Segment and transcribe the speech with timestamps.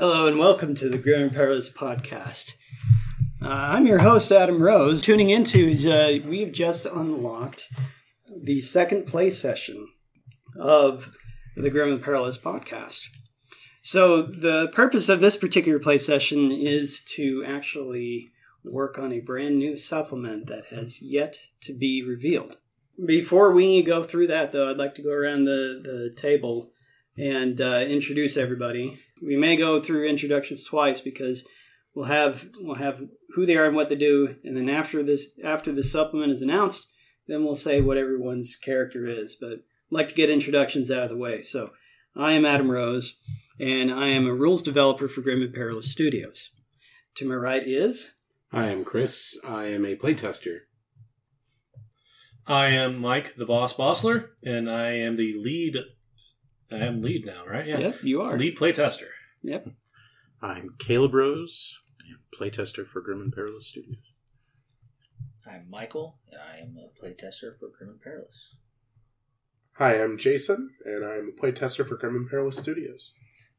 [0.00, 2.54] Hello and welcome to the Grim and Perilous podcast.
[3.42, 5.02] Uh, I'm your host, Adam Rose.
[5.02, 7.68] Tuning into is uh, we have just unlocked
[8.34, 9.86] the second play session
[10.58, 11.12] of
[11.54, 13.02] the Grim and Perilous podcast.
[13.82, 18.30] So the purpose of this particular play session is to actually
[18.64, 22.56] work on a brand new supplement that has yet to be revealed.
[23.04, 26.70] Before we go through that, though, I'd like to go around the, the table
[27.18, 28.98] and uh, introduce everybody.
[29.24, 31.44] We may go through introductions twice because
[31.94, 33.00] we'll have we'll have
[33.34, 36.42] who they are and what they do, and then after this after the supplement is
[36.42, 36.88] announced,
[37.26, 39.36] then we'll say what everyone's character is.
[39.40, 39.58] But I'd
[39.90, 41.42] like to get introductions out of the way.
[41.42, 41.70] So
[42.16, 43.16] I am Adam Rose,
[43.58, 46.50] and I am a rules developer for Grim and Perilous Studios.
[47.16, 48.10] To my right is
[48.52, 49.38] Hi, I'm Chris.
[49.46, 50.62] I am a playtester.
[52.48, 55.76] I am Mike, the boss Bossaller, and I am the lead.
[56.72, 57.66] I am lead now, right?
[57.66, 58.38] Yeah, Yep, you are.
[58.38, 59.08] lead playtester.
[59.42, 59.68] Yep.
[60.42, 61.78] I'm Caleb Rose,
[62.38, 63.98] playtester for Grim and Perilous Studios.
[65.46, 68.54] I'm Michael, and I am a playtester for Grim and Perilous.
[69.74, 73.14] Hi, I'm Jason, and I'm a playtester for Grim and Perilous Studios.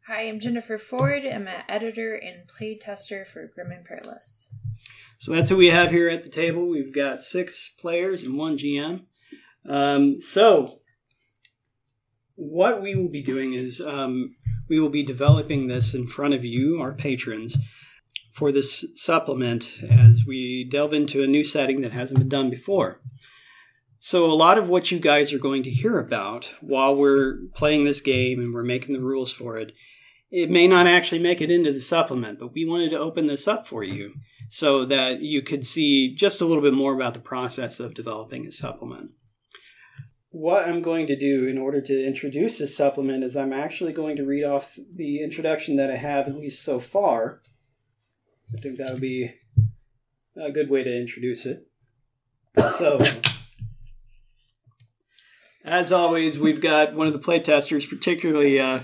[0.07, 1.25] Hi, I'm Jennifer Ford.
[1.25, 4.49] I'm an editor and playtester for Grim and Perilous.
[5.19, 6.67] So that's who we have here at the table.
[6.67, 9.05] We've got six players and one GM.
[9.67, 10.80] Um, so,
[12.35, 14.35] what we will be doing is um,
[14.69, 17.57] we will be developing this in front of you, our patrons,
[18.33, 23.01] for this supplement as we delve into a new setting that hasn't been done before.
[23.99, 27.85] So, a lot of what you guys are going to hear about while we're playing
[27.85, 29.73] this game and we're making the rules for it,
[30.31, 33.47] it may not actually make it into the supplement, but we wanted to open this
[33.47, 34.13] up for you
[34.49, 38.47] so that you could see just a little bit more about the process of developing
[38.47, 39.11] a supplement.
[40.31, 44.15] What I'm going to do in order to introduce this supplement is I'm actually going
[44.15, 47.41] to read off the introduction that I have, at least so far.
[48.53, 49.33] I think that would be
[50.37, 51.67] a good way to introduce it.
[52.77, 52.99] So,
[55.65, 58.81] as always, we've got one of the playtesters, particularly uh,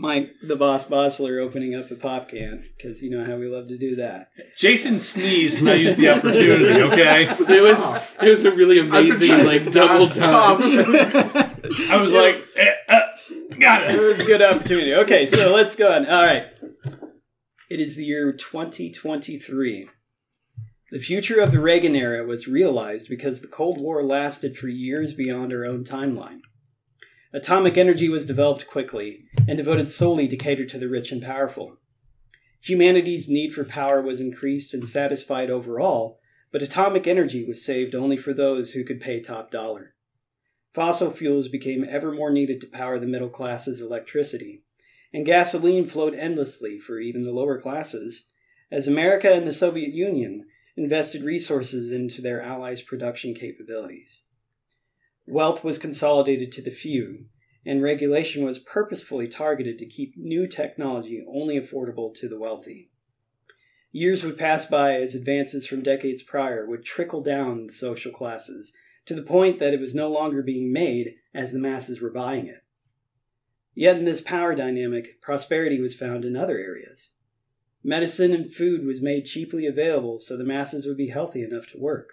[0.00, 3.66] Mike, the boss Bossaller, opening up a pop can because you know how we love
[3.68, 4.30] to do that.
[4.56, 6.80] Jason sneezed, and I used the opportunity.
[6.88, 10.58] Okay, It was it was a really amazing like double time.
[11.90, 13.00] I was like, eh, uh,
[13.58, 14.00] got It it.
[14.00, 14.94] was a good opportunity.
[14.94, 16.06] Okay, so let's go on.
[16.06, 16.46] All right.
[17.68, 19.88] It is the year 2023.
[20.90, 25.12] The future of the Reagan era was realized because the Cold War lasted for years
[25.12, 26.40] beyond our own timeline.
[27.30, 31.76] Atomic energy was developed quickly and devoted solely to cater to the rich and powerful.
[32.62, 38.16] Humanity's need for power was increased and satisfied overall, but atomic energy was saved only
[38.16, 39.94] for those who could pay top dollar.
[40.72, 44.62] Fossil fuels became ever more needed to power the middle class's electricity,
[45.12, 48.24] and gasoline flowed endlessly for even the lower classes,
[48.70, 50.46] as America and the Soviet Union
[50.78, 54.20] invested resources into their allies' production capabilities.
[55.30, 57.26] Wealth was consolidated to the few,
[57.66, 62.90] and regulation was purposefully targeted to keep new technology only affordable to the wealthy.
[63.92, 68.72] Years would pass by as advances from decades prior would trickle down the social classes
[69.04, 72.46] to the point that it was no longer being made as the masses were buying
[72.46, 72.64] it.
[73.74, 77.10] Yet in this power dynamic, prosperity was found in other areas.
[77.84, 81.78] Medicine and food was made cheaply available so the masses would be healthy enough to
[81.78, 82.12] work.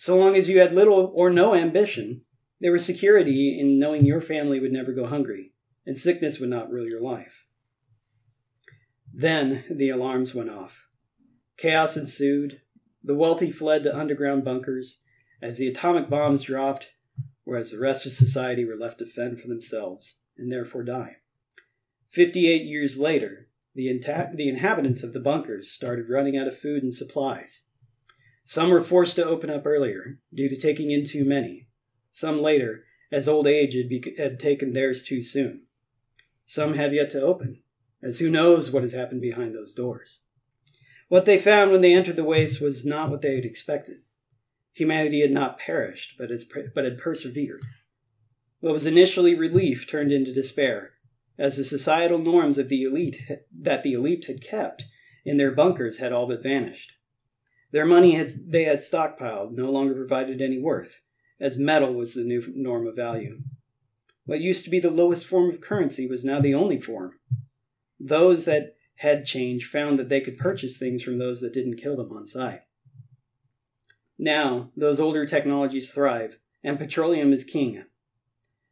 [0.00, 2.22] So long as you had little or no ambition,
[2.60, 5.52] there was security in knowing your family would never go hungry,
[5.84, 7.46] and sickness would not rule your life.
[9.12, 10.84] Then the alarms went off.
[11.56, 12.60] Chaos ensued.
[13.02, 15.00] The wealthy fled to underground bunkers
[15.42, 16.92] as the atomic bombs dropped,
[17.42, 21.16] whereas the rest of society were left to fend for themselves and therefore die.
[22.08, 26.56] Fifty eight years later, the, inta- the inhabitants of the bunkers started running out of
[26.56, 27.62] food and supplies.
[28.48, 31.68] Some were forced to open up earlier due to taking in too many,
[32.10, 35.66] some later, as old age had, be- had taken theirs too soon.
[36.46, 37.60] Some have yet to open,
[38.02, 40.20] as who knows what has happened behind those doors.
[41.08, 43.98] What they found when they entered the waste was not what they had expected.
[44.72, 46.30] Humanity had not perished, but,
[46.74, 47.60] but had persevered.
[48.60, 50.92] What was initially relief turned into despair,
[51.36, 53.20] as the societal norms of the elite
[53.60, 54.86] that the elite had kept
[55.26, 56.94] in their bunkers had all but vanished.
[57.70, 61.00] Their money had, they had stockpiled no longer provided any worth,
[61.38, 63.40] as metal was the new norm of value.
[64.24, 67.18] What used to be the lowest form of currency was now the only form.
[67.98, 71.96] Those that had change found that they could purchase things from those that didn't kill
[71.96, 72.60] them on sight.
[74.18, 77.84] Now, those older technologies thrive, and petroleum is king.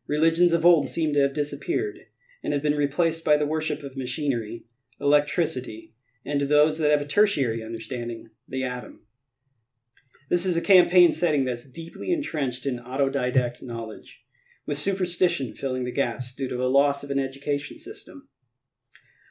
[0.06, 2.00] Religions of old seem to have disappeared,
[2.42, 4.64] and have been replaced by the worship of machinery,
[5.00, 5.94] electricity,
[6.26, 9.06] and to those that have a tertiary understanding, the atom.
[10.28, 14.22] This is a campaign setting that's deeply entrenched in autodidact knowledge,
[14.66, 18.28] with superstition filling the gaps due to a loss of an education system.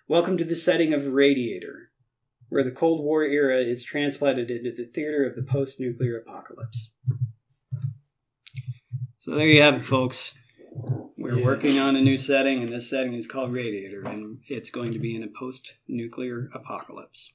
[0.07, 1.91] Welcome to the setting of Radiator,
[2.47, 6.91] where the Cold War era is transplanted into the theater of the post nuclear apocalypse.
[9.19, 10.33] So there you have it, folks.
[11.17, 11.45] We're Yeah.
[11.45, 14.99] working on a new setting, and this setting is called Radiator, and it's going to
[14.99, 17.31] be in a post nuclear apocalypse.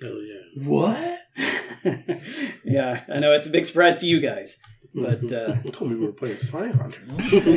[0.00, 0.62] Hell yeah.
[0.68, 1.18] What?
[2.64, 4.56] yeah, I know it's a big surprise to you guys,
[4.94, 7.00] but uh, You told me we were playing Spy Hunter.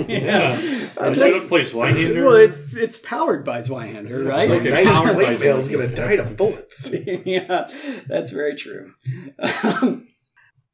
[0.08, 0.58] Yeah.
[0.98, 2.24] I I think- should have played Swinehand.
[2.24, 4.50] well, it's it's powered by Zweihander, right?
[4.52, 5.72] Okay, Knight powered by Zweihander.
[5.72, 6.90] going to die to bullets.
[7.26, 7.70] yeah,
[8.08, 8.94] that's very true.
[9.38, 10.08] Um,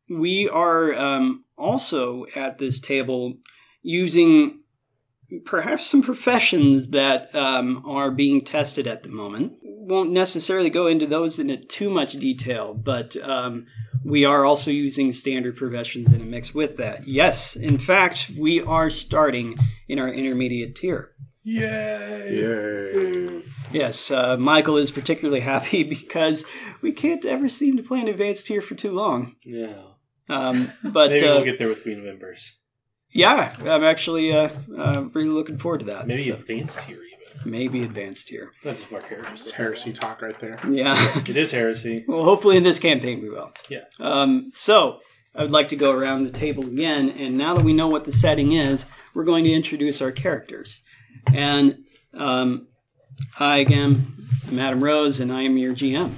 [0.09, 3.35] we are um, also at this table
[3.85, 4.61] using
[5.45, 9.53] perhaps some professions that um, are being tested at the moment.
[9.61, 13.67] Won't necessarily go into those in too much detail, but um,
[14.03, 17.07] we are also using standard professions in a mix with that.
[17.07, 19.55] Yes, in fact, we are starting
[19.87, 21.11] in our intermediate tier.
[21.43, 22.39] Yay!
[22.41, 23.43] Yay.
[23.71, 26.43] Yes, uh, Michael is particularly happy because
[26.81, 29.35] we can't ever seem to play an advanced tier for too long.
[29.43, 29.75] Yeah.
[30.27, 32.55] Um, but Maybe uh, we'll get there with Queen of Embers.
[33.15, 36.05] Yeah, I'm actually uh, uh, really looking forward to that.
[36.05, 37.51] Maybe So, advanced tier even.
[37.51, 38.51] maybe advanced tier.
[38.63, 39.41] That's if our characters.
[39.43, 40.59] It's heresy talk right there.
[40.69, 40.95] Yeah.
[41.29, 42.03] It is heresy.
[42.07, 43.51] well, hopefully in this campaign we will.
[43.69, 43.85] Yeah.
[43.99, 44.99] Um, so
[45.33, 48.03] I would like to go around the table again, and now that we know what
[48.03, 50.81] the setting is, we're going to introduce our characters.
[51.33, 51.77] And
[52.13, 52.67] um,
[53.39, 54.13] I again,
[54.49, 56.11] am Adam Rose, and I am your GM.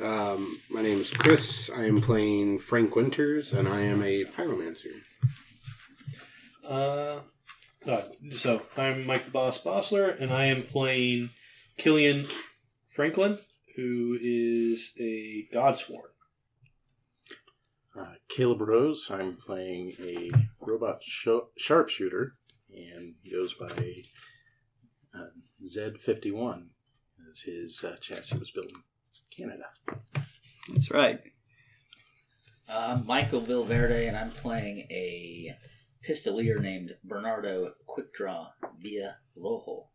[0.00, 1.70] Um, my name is Chris.
[1.74, 4.92] I am playing Frank Winters, and I am a pyromancer.
[6.68, 7.20] Uh,
[8.32, 11.30] so I'm Mike the Boss Bossaller, and I am playing
[11.78, 12.30] Kileen
[12.88, 13.38] Franklin,
[13.74, 16.10] who is a Godsworn.
[17.98, 19.10] Uh, Caleb Rose.
[19.10, 20.30] I'm playing a
[20.60, 22.34] robot sho- sharpshooter,
[22.70, 24.02] and he goes by
[25.18, 25.28] uh,
[25.62, 26.66] Z51
[27.30, 28.82] as his uh, chassis was built in
[29.34, 29.64] Canada.
[30.68, 31.18] That's right.
[32.68, 35.56] Uh, I'm Michael Villaverde, and I'm playing a
[36.08, 39.88] pistolier named Bernardo Quickdraw via Loho.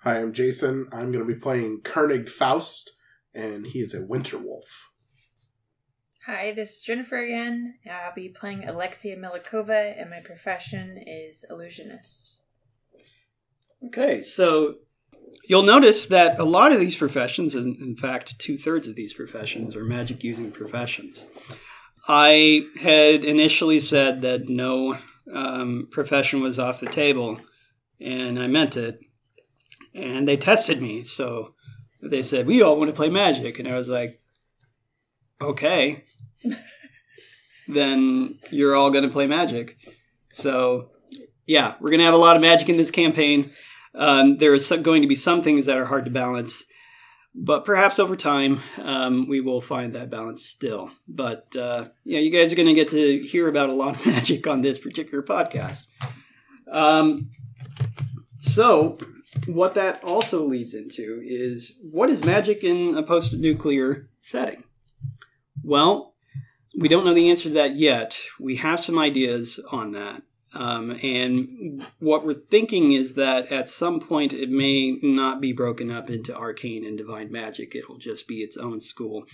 [0.00, 0.88] Hi, I'm Jason.
[0.92, 2.92] I'm going to be playing Kernig Faust,
[3.32, 4.90] and he is a winter wolf.
[6.26, 7.74] Hi, this is Jennifer again.
[7.90, 12.40] I'll be playing Alexia Millakova, and my profession is illusionist.
[13.86, 14.76] Okay, so
[15.48, 19.14] you'll notice that a lot of these professions, and in fact, two thirds of these
[19.14, 21.24] professions, are magic using professions.
[22.08, 24.98] I had initially said that no
[25.32, 27.40] um, profession was off the table,
[28.00, 29.00] and I meant it.
[29.94, 31.54] And they tested me, so
[32.02, 33.58] they said, We all want to play magic.
[33.58, 34.20] And I was like,
[35.40, 36.04] Okay,
[37.68, 39.76] then you're all going to play magic.
[40.32, 40.90] So,
[41.46, 43.52] yeah, we're going to have a lot of magic in this campaign.
[43.94, 46.64] Um, there is going to be some things that are hard to balance,
[47.34, 50.90] but perhaps over time um, we will find that balance still.
[51.08, 54.06] But uh, yeah, you guys are going to get to hear about a lot of
[54.12, 55.82] magic on this particular podcast.
[56.70, 57.30] Um,
[58.40, 58.98] so,
[59.46, 64.64] what that also leads into is what is magic in a post-nuclear setting?
[65.62, 66.14] Well,
[66.76, 68.18] we don't know the answer to that yet.
[68.40, 70.22] We have some ideas on that.
[70.54, 75.90] Um, and what we're thinking is that at some point it may not be broken
[75.90, 77.74] up into arcane and divine magic.
[77.74, 79.24] It'll just be its own school.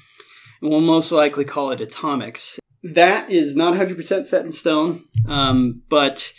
[0.61, 2.59] And we'll most likely call it atomics.
[2.83, 6.33] That is not 100% set in stone, um, but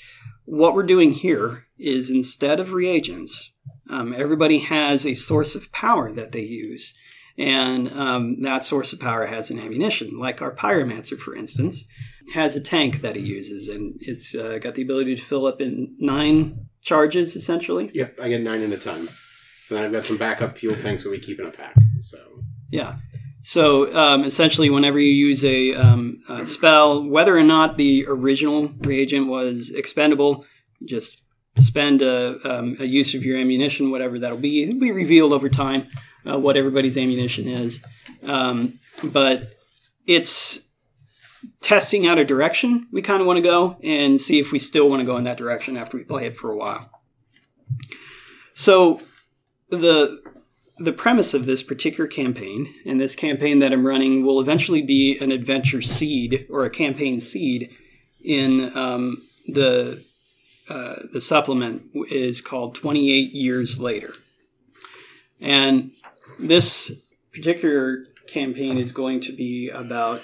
[0.45, 3.51] what we're doing here is instead of reagents,
[3.89, 6.93] um, everybody has a source of power that they use.
[7.37, 11.83] And um, that source of power has an ammunition, like our pyromancer, for instance
[12.33, 15.61] has a tank that he uses, and it's uh, got the ability to fill up
[15.61, 17.91] in nine charges, essentially.
[17.93, 19.07] Yep, I get nine at a time.
[19.69, 21.75] And then I've got some backup fuel tanks that we keep in a pack.
[22.03, 22.17] So
[22.71, 22.97] Yeah.
[23.41, 28.71] So um, essentially, whenever you use a, um, a spell, whether or not the original
[28.79, 30.45] reagent was expendable,
[30.83, 31.23] just
[31.59, 34.63] spend a, um, a use of your ammunition, whatever that'll be.
[34.63, 35.87] It'll be revealed over time
[36.29, 37.81] uh, what everybody's ammunition is.
[38.23, 39.49] Um, but
[40.05, 40.59] it's
[41.61, 44.89] testing out a direction we kind of want to go and see if we still
[44.89, 46.89] want to go in that direction after we play it for a while.
[48.53, 49.01] So
[49.69, 50.21] the
[50.79, 55.17] the premise of this particular campaign and this campaign that I'm running will eventually be
[55.19, 57.75] an adventure seed or a campaign seed
[58.21, 60.03] in um, the
[60.69, 64.13] uh, the supplement is called 28 Years Later.
[65.41, 65.91] And
[66.37, 66.91] this
[67.33, 70.21] particular campaign is going to be about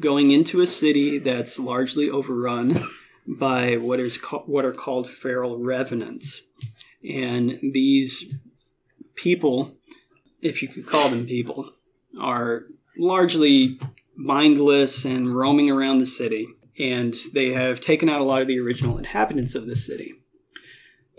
[0.00, 2.86] going into a city that's largely overrun
[3.26, 6.42] by what is ca- what are called feral revenants.
[7.08, 8.34] And these
[9.14, 9.74] people,
[10.40, 11.72] if you could call them people,
[12.20, 12.64] are
[12.96, 13.78] largely
[14.16, 16.48] mindless and roaming around the city.
[16.78, 20.14] And they have taken out a lot of the original inhabitants of the city.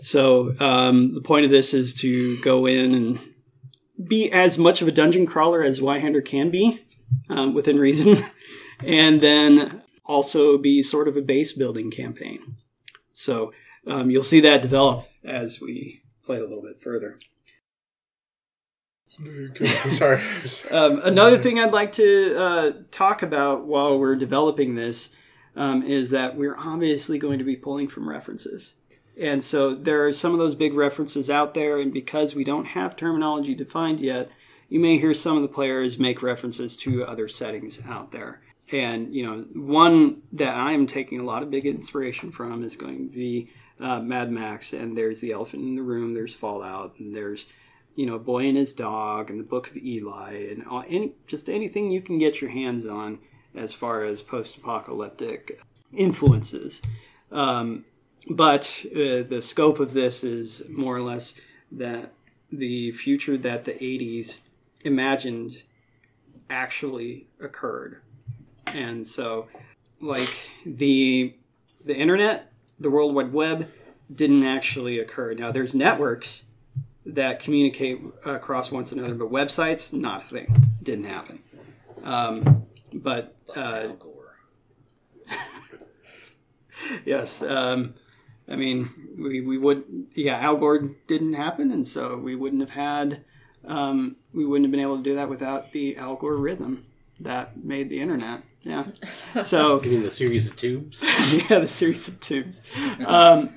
[0.00, 3.18] So um, the point of this is to go in and
[4.06, 6.84] be as much of a dungeon crawler as Zweihander can be,
[7.30, 8.18] um, within reason,
[8.84, 12.56] and then also be sort of a base building campaign.
[13.12, 13.52] So
[13.86, 17.18] um, you'll see that develop as we play a little bit further.
[19.92, 20.20] Sorry.
[20.70, 25.10] Um, another thing I'd like to uh, talk about while we're developing this
[25.54, 28.74] um, is that we're obviously going to be pulling from references.
[29.18, 32.66] And so there are some of those big references out there, and because we don't
[32.66, 34.30] have terminology defined yet,
[34.68, 38.42] you may hear some of the players make references to other settings out there.
[38.72, 42.76] And, you know, one that I am taking a lot of big inspiration from is
[42.76, 46.94] going to be uh, Mad Max, and there's the elephant in the room, there's Fallout,
[46.98, 47.46] and there's
[47.96, 51.48] you know, Boy and His Dog and the Book of Eli and all, any just
[51.48, 53.18] anything you can get your hands on
[53.54, 55.60] as far as post-apocalyptic
[55.94, 56.82] influences.
[57.32, 57.86] Um,
[58.28, 61.34] but uh, the scope of this is more or less
[61.72, 62.12] that
[62.50, 64.38] the future that the 80s
[64.84, 65.62] imagined
[66.50, 68.02] actually occurred.
[68.74, 69.48] And so
[70.00, 71.34] like the
[71.84, 73.70] the internet, the World Wide Web
[74.12, 75.34] didn't actually occur.
[75.34, 76.42] Now there's networks
[77.04, 80.54] that communicate across one another, but websites, not a thing.
[80.82, 81.40] Didn't happen.
[82.02, 83.90] Um, but uh,
[87.04, 87.94] yes, um,
[88.48, 92.70] I mean, we, we would, yeah, Al Gore didn't happen, and so we wouldn't have
[92.70, 93.24] had,
[93.64, 96.84] um, we wouldn't have been able to do that without the Al Gore rhythm
[97.20, 98.42] that made the internet.
[98.66, 98.84] Yeah.
[99.42, 101.02] So, You mean the series of tubes?
[101.50, 102.62] yeah, the series of tubes.
[103.06, 103.50] Um,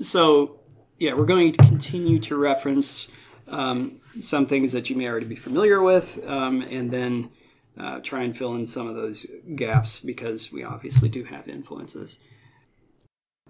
[0.00, 0.60] so,
[0.98, 3.08] yeah, we're going to continue to reference
[3.46, 7.30] um, some things that you may already be familiar with, um, and then
[7.78, 12.18] uh, try and fill in some of those gaps because we obviously do have influences.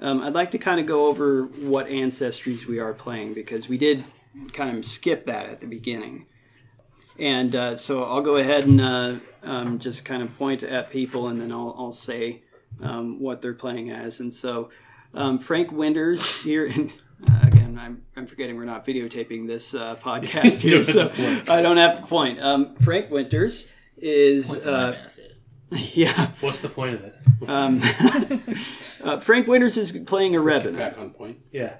[0.00, 3.78] Um, I'd like to kind of go over what ancestries we are playing because we
[3.78, 4.04] did
[4.52, 6.26] kind of skip that at the beginning.
[7.18, 11.28] And uh, so I'll go ahead and uh, um, just kind of point at people
[11.28, 12.42] and then I'll, I'll say
[12.80, 14.20] um, what they're playing as.
[14.20, 14.70] And so
[15.14, 16.92] um, Frank Winters here, and
[17.28, 21.22] uh, again, I'm, I'm forgetting we're not videotaping this uh, podcast here, so have to
[21.22, 21.48] point.
[21.50, 22.40] I don't have to point.
[22.40, 25.36] Um, Frank Winters is, Point for my uh, benefit.
[25.70, 27.14] yeah, What's the point of it?
[27.48, 27.80] um,
[29.02, 30.78] uh, Frank Winters is playing a revenant.
[30.78, 31.38] Back on point.
[31.50, 31.74] Yeah.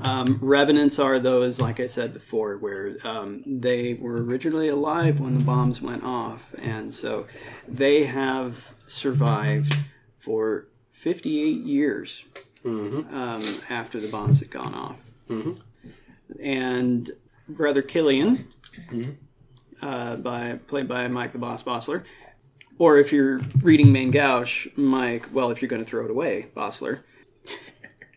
[0.00, 5.34] Um, revenants are those, like I said before, where um, they were originally alive when
[5.34, 7.26] the bombs went off, and so
[7.68, 9.76] they have survived
[10.18, 12.24] for 58 years
[12.64, 13.12] Mm-hmm.
[13.12, 14.96] um, after the bombs had gone off.
[15.28, 15.60] Mhm.
[16.40, 17.10] And
[17.48, 18.44] Brother Kileen,
[18.92, 19.16] Mhm.
[19.82, 22.04] uh, by played by Mike the Boss Bossaller,
[22.78, 26.46] or if you're reading Main Gauche, Mike, well, if you're going to throw it away,
[26.56, 27.00] Bossaller.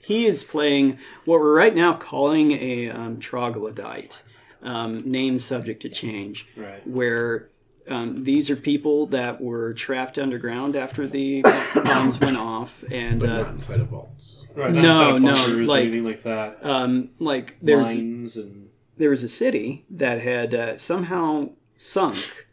[0.06, 4.22] He is playing what we're right now calling a um, troglodyte,
[4.62, 6.86] um, name subject to change, Right.
[6.88, 7.50] where
[7.88, 11.42] um, these are people that were trapped underground after the
[11.74, 14.44] bombs went off, and But uh, not inside of vaults.
[14.56, 14.72] Right.
[14.72, 16.64] No, not inside no, bunkers like- anything like that.
[16.66, 22.46] um, like there's Mines and there was a city that had uh, somehow sunk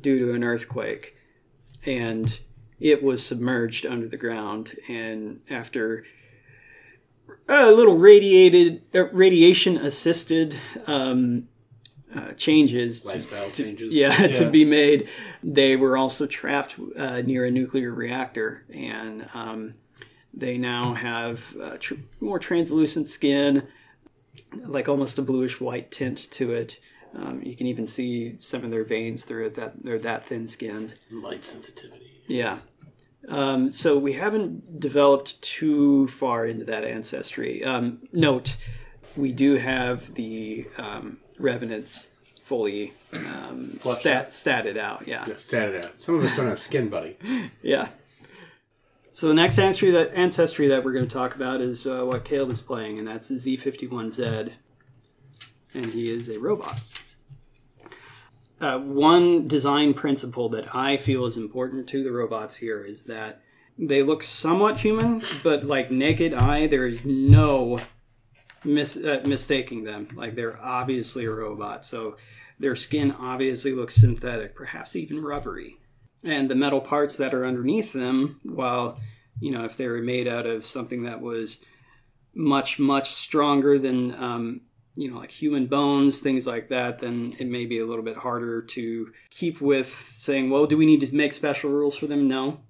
[0.00, 1.16] due to an earthquake,
[1.84, 2.40] and
[2.80, 4.76] it was submerged under the ground.
[4.88, 6.04] And after
[7.48, 11.48] a little radiated, uh, radiation assisted um,
[12.14, 13.94] uh, changes, Lifestyle to- changes.
[13.94, 15.08] yeah, to be made,
[15.42, 19.74] they were also trapped uh, near a nuclear reactor, and um,
[20.32, 23.66] they now have uh, tr- more translucent skin
[24.66, 26.78] like almost a bluish white tint to it.
[27.16, 30.46] Um, you can even see some of their veins through it that they're that thin
[30.48, 30.94] skinned.
[31.10, 32.22] Light sensitivity.
[32.26, 32.58] Yeah.
[33.28, 37.64] Um, so we haven't developed too far into that ancestry.
[37.64, 38.56] Um, note,
[39.16, 42.08] we do have the um, revenants
[42.42, 44.30] fully um, stat, out.
[44.30, 45.08] statted out.
[45.08, 45.24] Yeah.
[45.26, 46.00] Yeah, stat it out.
[46.00, 47.16] Some of us don't have skin, buddy.
[47.62, 47.88] Yeah.
[49.12, 52.24] So the next ancestry that ancestry that we're going to talk about is uh, what
[52.24, 54.50] Caleb is playing, and that's Z51Z,
[55.72, 56.80] and he is a robot.
[58.60, 63.42] Uh, one design principle that I feel is important to the robots here is that
[63.76, 67.80] they look somewhat human, but like naked eye, there is no
[68.64, 70.08] mis- uh, mistaking them.
[70.14, 71.84] Like they're obviously a robot.
[71.84, 72.16] So
[72.58, 75.76] their skin obviously looks synthetic, perhaps even rubbery.
[76.22, 78.98] And the metal parts that are underneath them, while
[79.40, 81.60] you know, if they were made out of something that was
[82.34, 84.60] much much stronger than um,
[84.96, 88.16] you know like human bones things like that then it may be a little bit
[88.16, 92.28] harder to keep with saying well do we need to make special rules for them?
[92.28, 92.60] No.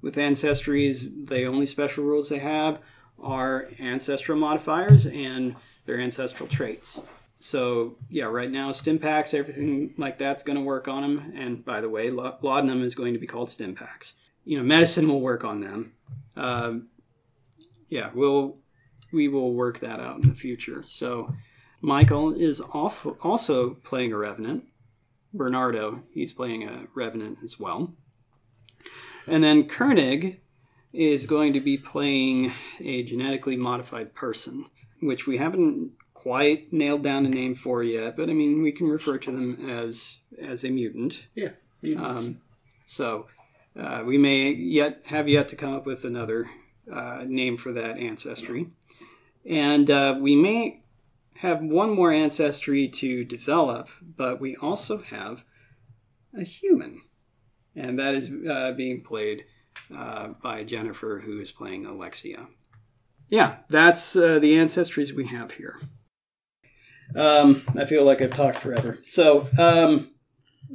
[0.00, 2.80] With ancestries the only special rules they have
[3.20, 5.56] are ancestral modifiers and
[5.86, 7.00] their ancestral traits.
[7.40, 11.80] So yeah right now stimpaks everything like that's going to work on them and by
[11.80, 15.60] the way laudanum is going to be called stimpaks you know medicine will work on
[15.60, 15.92] them.
[16.36, 16.88] Um,
[17.88, 18.58] yeah we'll
[19.12, 20.82] we will work that out in the future.
[20.84, 21.32] So
[21.80, 24.64] michael is off, also playing a revenant
[25.32, 27.92] bernardo he's playing a revenant as well
[29.28, 30.38] and then Kernig
[30.92, 34.66] is going to be playing a genetically modified person,
[35.00, 38.88] which we haven't quite nailed down a name for yet, but I mean we can
[38.88, 41.26] refer to them as as a mutant.
[41.34, 41.50] Yeah.
[41.96, 42.40] Um,
[42.86, 43.26] so
[43.78, 46.50] uh, we may yet have yet to come up with another
[46.90, 48.68] uh, name for that ancestry,
[49.44, 50.80] and uh, we may
[51.38, 55.44] have one more ancestry to develop, but we also have
[56.36, 57.02] a human,
[57.76, 59.44] and that is uh, being played
[59.94, 62.48] uh, by Jennifer, who is playing Alexia.
[63.30, 65.78] Yeah, that's uh, the ancestries we have here.
[67.14, 68.98] Um, I feel like I've talked forever.
[69.04, 70.10] So, um,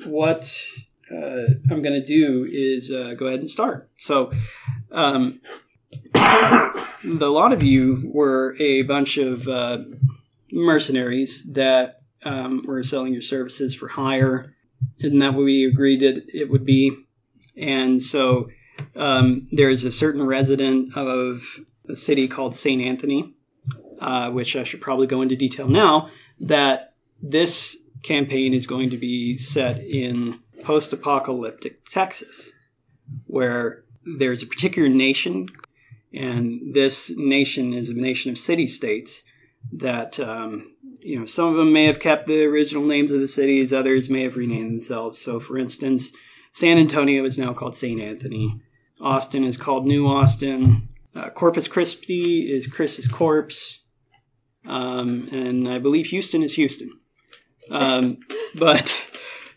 [0.05, 0.65] what
[1.11, 3.89] uh, I'm going to do is uh, go ahead and start.
[3.97, 4.31] So,
[4.91, 5.41] um,
[6.13, 9.79] the lot of you were a bunch of uh,
[10.53, 14.53] mercenaries that um, were selling your services for hire.
[14.99, 16.95] Isn't that what we agreed it, it would be?
[17.57, 18.49] And so
[18.95, 21.41] um, there's a certain resident of
[21.89, 22.81] a city called St.
[22.81, 23.33] Anthony,
[23.99, 28.97] uh, which I should probably go into detail now, that this campaign is going to
[28.97, 32.51] be set in post apocalyptic Texas,
[33.27, 33.83] where
[34.17, 35.47] there's a particular nation,
[36.13, 39.23] and this nation is a nation of city states
[39.77, 40.19] that.
[40.19, 40.69] Um,
[41.01, 44.09] you know, some of them may have kept the original names of the cities, others
[44.09, 45.19] may have renamed themselves.
[45.19, 46.11] So, for instance,
[46.51, 47.99] San Antonio is now called St.
[47.99, 48.61] Anthony.
[49.01, 50.87] Austin is called New Austin.
[51.15, 53.79] Uh, Corpus Christi is Chris's corpse.
[54.65, 56.91] Um, and I believe Houston is Houston.
[57.69, 58.19] Um,
[58.55, 59.09] but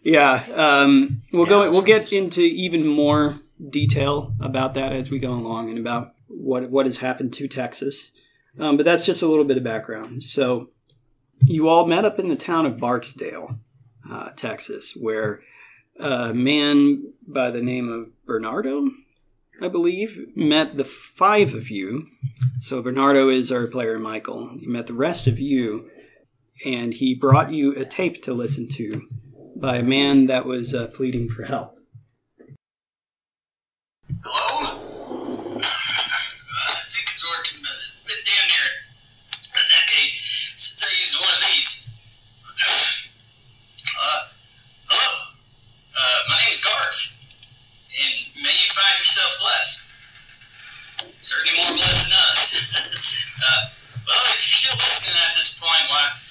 [0.02, 1.70] yeah, um, we'll go.
[1.70, 3.36] We'll get into even more
[3.70, 8.10] detail about that as we go along and about what what has happened to Texas.
[8.58, 10.22] Um, but that's just a little bit of background.
[10.22, 10.70] So
[11.44, 13.58] you all met up in the town of Barksdale,
[14.10, 15.42] uh, Texas, where
[15.98, 18.88] a man by the name of Bernardo,
[19.60, 22.06] I believe, met the five of you.
[22.60, 24.56] So Bernardo is our player, Michael.
[24.58, 25.90] He met the rest of you,
[26.64, 29.02] and he brought you a tape to listen to
[29.56, 31.78] by a man that was uh, pleading for help.
[55.76, 56.25] This why,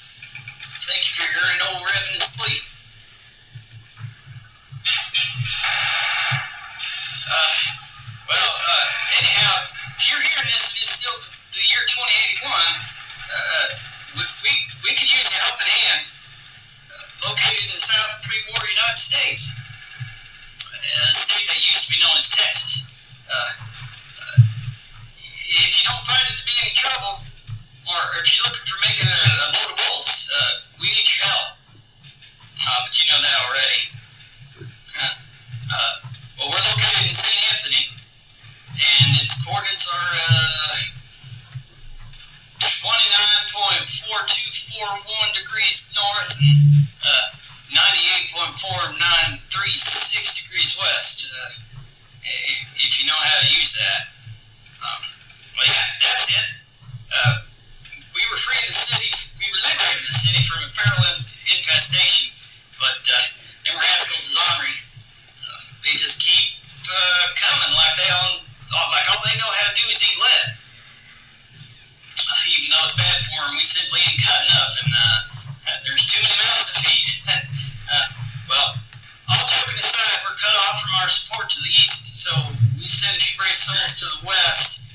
[83.15, 84.91] that you bring souls to the West,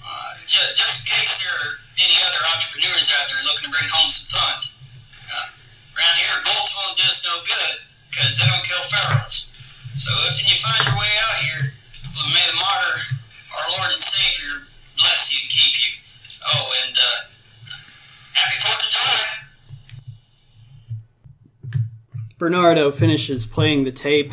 [0.00, 3.84] uh, ju- just in case there are any other entrepreneurs out there looking to bring
[3.92, 4.80] home some funds,
[5.28, 5.52] uh,
[6.00, 9.52] around here, bolts won't do us no good because they don't kill ferals.
[9.92, 11.68] So if you find your way out here,
[12.16, 12.96] well, may the martyr,
[13.60, 14.64] our Lord and Savior,
[14.96, 15.92] bless you and keep you.
[16.48, 17.28] Oh, and uh,
[18.40, 19.20] happy Fourth of July.
[22.40, 24.32] Bernardo finishes playing the tape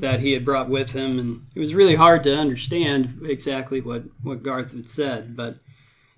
[0.00, 4.04] that he had brought with him, and it was really hard to understand exactly what,
[4.22, 5.56] what Garth had said, but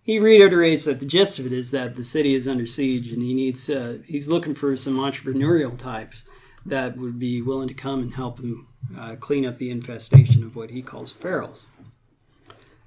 [0.02, 3.22] he reiterates that the gist of it is that the city is under siege and
[3.22, 6.24] he needs uh, he's looking for some entrepreneurial types
[6.64, 8.66] that would be willing to come and help him
[8.98, 11.64] uh, clean up the infestation of what he calls ferals.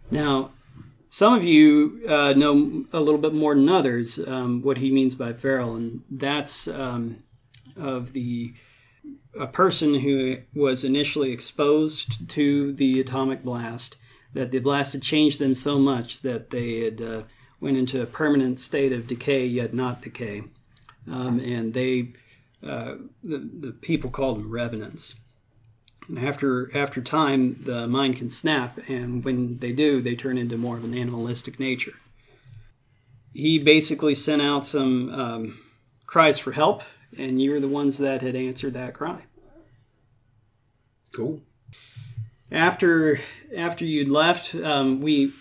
[0.10, 0.50] Now,
[1.12, 5.14] some of you uh, know a little bit more than others um, what he means
[5.14, 7.24] by feral, and that's um,
[7.76, 8.54] of the
[9.40, 13.98] a person who was initially exposed to the atomic blast
[14.34, 17.24] that the blast had changed them so much that they had uh,
[17.60, 20.44] went into a permanent state of decay yet not decay.
[21.10, 22.14] Um, and they
[22.64, 25.16] uh, the, the people called them revenants.
[26.08, 30.58] And after after time the mind can snap and when they do they turn into
[30.58, 31.94] more of an animalistic nature.
[33.34, 35.60] He basically sent out some um,
[36.06, 36.84] cries for help
[37.18, 39.24] and you were the ones that had answered that cry
[41.14, 41.42] Cool.
[42.52, 43.20] after
[43.56, 45.34] after you'd left, um, we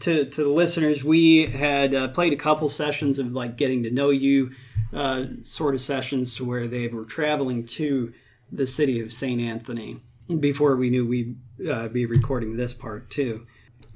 [0.00, 3.90] to to the listeners, we had uh, played a couple sessions of like getting to
[3.90, 4.52] know you,
[4.94, 8.12] uh, sort of sessions to where they were traveling to
[8.50, 10.00] the city of Saint Anthony
[10.40, 11.36] before we knew we'd
[11.68, 13.46] uh, be recording this part too.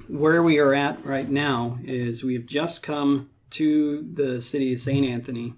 [0.08, 4.80] Where we are at right now is we have just come to the city of
[4.80, 5.54] Saint Anthony,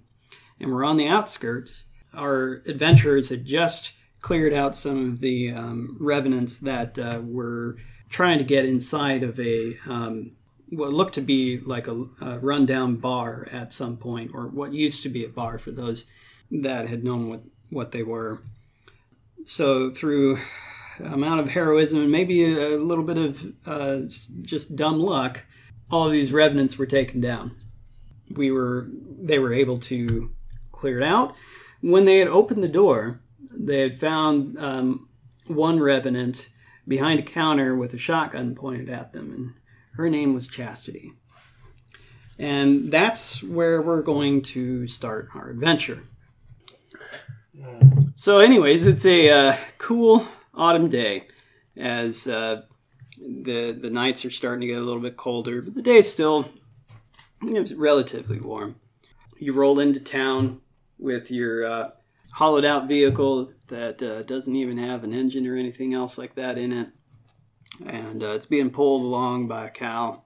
[0.60, 1.84] and we're on the outskirts.
[2.14, 7.76] Our adventurers had just cleared out some of the um, revenants that uh, were
[8.08, 10.32] trying to get inside of a um,
[10.68, 15.02] what looked to be like a, a rundown bar at some point, or what used
[15.02, 16.04] to be a bar for those
[16.50, 18.42] that had known what, what they were.
[19.44, 20.38] So through
[21.00, 24.00] amount of heroism and maybe a little bit of uh,
[24.42, 25.44] just dumb luck,
[25.90, 27.52] all of these revenants were taken down.
[28.30, 30.30] We were they were able to
[30.80, 31.34] clear it out.
[31.82, 33.20] When they had opened the door,
[33.52, 35.08] they had found um,
[35.46, 36.48] one revenant
[36.88, 39.54] behind a counter with a shotgun pointed at them, and
[39.96, 41.12] her name was Chastity.
[42.38, 46.02] And that's where we're going to start our adventure.
[48.14, 51.28] So, anyways, it's a uh, cool autumn day
[51.76, 52.62] as uh,
[53.18, 56.48] the the nights are starting to get a little bit colder, but the day's still
[57.42, 58.76] you know, relatively warm.
[59.38, 60.60] You roll into town
[61.00, 61.90] with your uh,
[62.32, 66.58] hollowed out vehicle that uh, doesn't even have an engine or anything else like that
[66.58, 66.88] in it.
[67.86, 70.22] And uh, it's being pulled along by a cow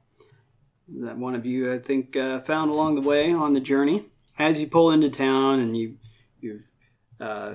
[0.88, 4.06] that one of you, I think, uh, found along the way on the journey.
[4.38, 5.96] As you pull into town and you,
[6.40, 6.68] you've
[7.20, 7.54] uh,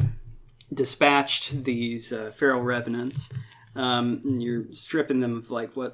[0.73, 3.29] dispatched these uh, feral revenants,
[3.75, 5.93] um, and you're stripping them of like what,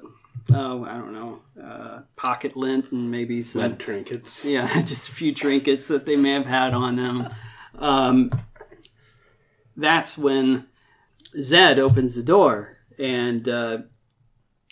[0.52, 4.44] oh, I don't know, uh, pocket lint and maybe some Lead trinkets.
[4.44, 7.28] yeah, just a few trinkets that they may have had on them.
[7.78, 8.30] Um,
[9.76, 10.66] that's when
[11.40, 13.78] Zed opens the door, and uh,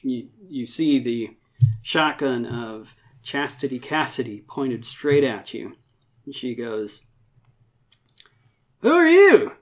[0.02, 1.36] you you see the
[1.82, 5.76] shotgun of Chastity Cassidy pointed straight at you,
[6.24, 7.02] and she goes,
[8.80, 9.52] "Who are you?"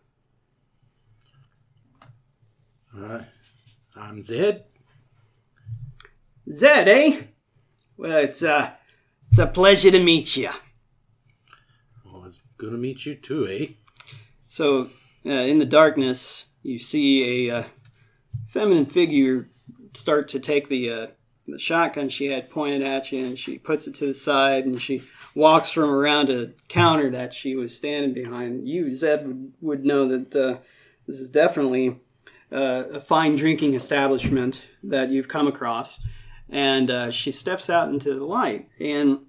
[2.97, 3.23] Uh,
[3.97, 4.65] I'm Zed.
[6.51, 7.23] Zed, eh?
[7.97, 8.71] Well, it's uh,
[9.31, 10.51] it's a pleasure to meet you.
[12.05, 13.67] Well, it's good to meet you too, eh?
[14.39, 14.89] So,
[15.25, 17.65] uh, in the darkness, you see a uh,
[18.49, 19.47] feminine figure
[19.95, 21.07] start to take the uh,
[21.47, 24.81] the shotgun she had pointed at you, and she puts it to the side, and
[24.81, 25.03] she
[25.35, 28.69] walks from around a counter that she was standing behind.
[28.69, 30.59] You, Zed, would, would know that uh,
[31.07, 32.01] this is definitely
[32.51, 36.01] uh, a fine drinking establishment that you've come across.
[36.53, 39.21] And uh, she steps out into the light, and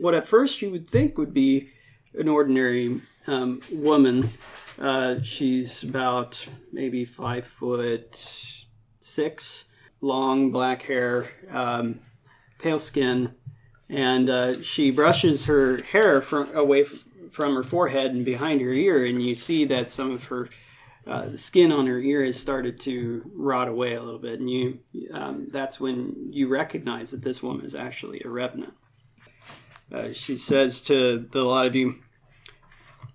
[0.00, 1.68] what at first you would think would be
[2.14, 4.28] an ordinary um, woman.
[4.78, 8.16] Uh, she's about maybe five foot
[8.98, 9.64] six,
[10.00, 12.00] long black hair, um,
[12.58, 13.32] pale skin,
[13.88, 16.84] and uh, she brushes her hair from away
[17.30, 20.48] from her forehead and behind her ear, and you see that some of her
[21.06, 24.50] uh, the skin on her ear has started to rot away a little bit, and
[24.50, 24.80] you
[25.12, 28.74] um, that's when you recognize that this woman is actually a revenant.
[29.92, 31.96] Uh, she says to the lot of you,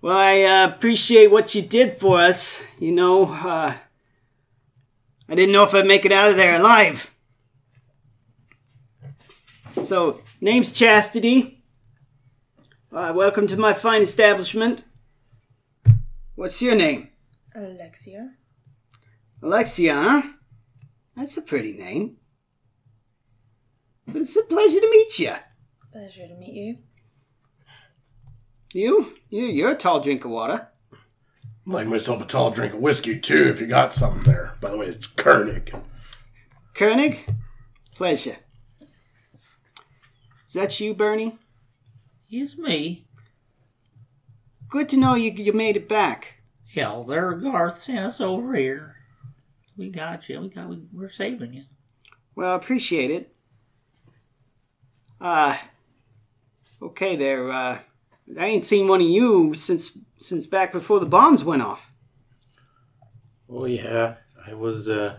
[0.00, 2.62] "Well, I uh, appreciate what you did for us.
[2.78, 3.74] You know, uh,
[5.28, 7.10] I didn't know if I'd make it out of there alive.
[9.82, 11.62] So, name's Chastity.
[12.90, 14.84] Uh, welcome to my fine establishment.
[16.36, 17.11] What's your name?
[17.54, 18.34] Alexia.
[19.42, 20.22] Alexia, huh?
[21.16, 22.16] That's a pretty name.
[24.14, 25.34] It's a pleasure to meet you.
[25.92, 26.78] Pleasure to meet you.
[28.72, 30.68] You, you, you're a tall drink of water.
[31.66, 34.54] Like myself a tall drink of whiskey too, if you got something there.
[34.60, 35.78] By the way, it's Kernig.
[36.74, 37.18] Kernig,
[37.94, 38.36] pleasure.
[40.46, 41.38] Is that you, Bernie?
[42.30, 43.06] It's me.
[44.68, 46.41] Good to know you, you made it back.
[46.72, 48.96] Yeah, well, there Garth sent us over here.
[49.76, 50.40] We got you.
[50.40, 50.68] We got.
[50.68, 51.64] We, we're saving you.
[52.34, 53.34] Well, I appreciate it.
[55.20, 55.56] Uh,
[56.80, 57.78] okay there, uh,
[58.38, 61.92] I ain't seen one of you since since back before the bombs went off.
[63.48, 65.18] Oh yeah, I was uh,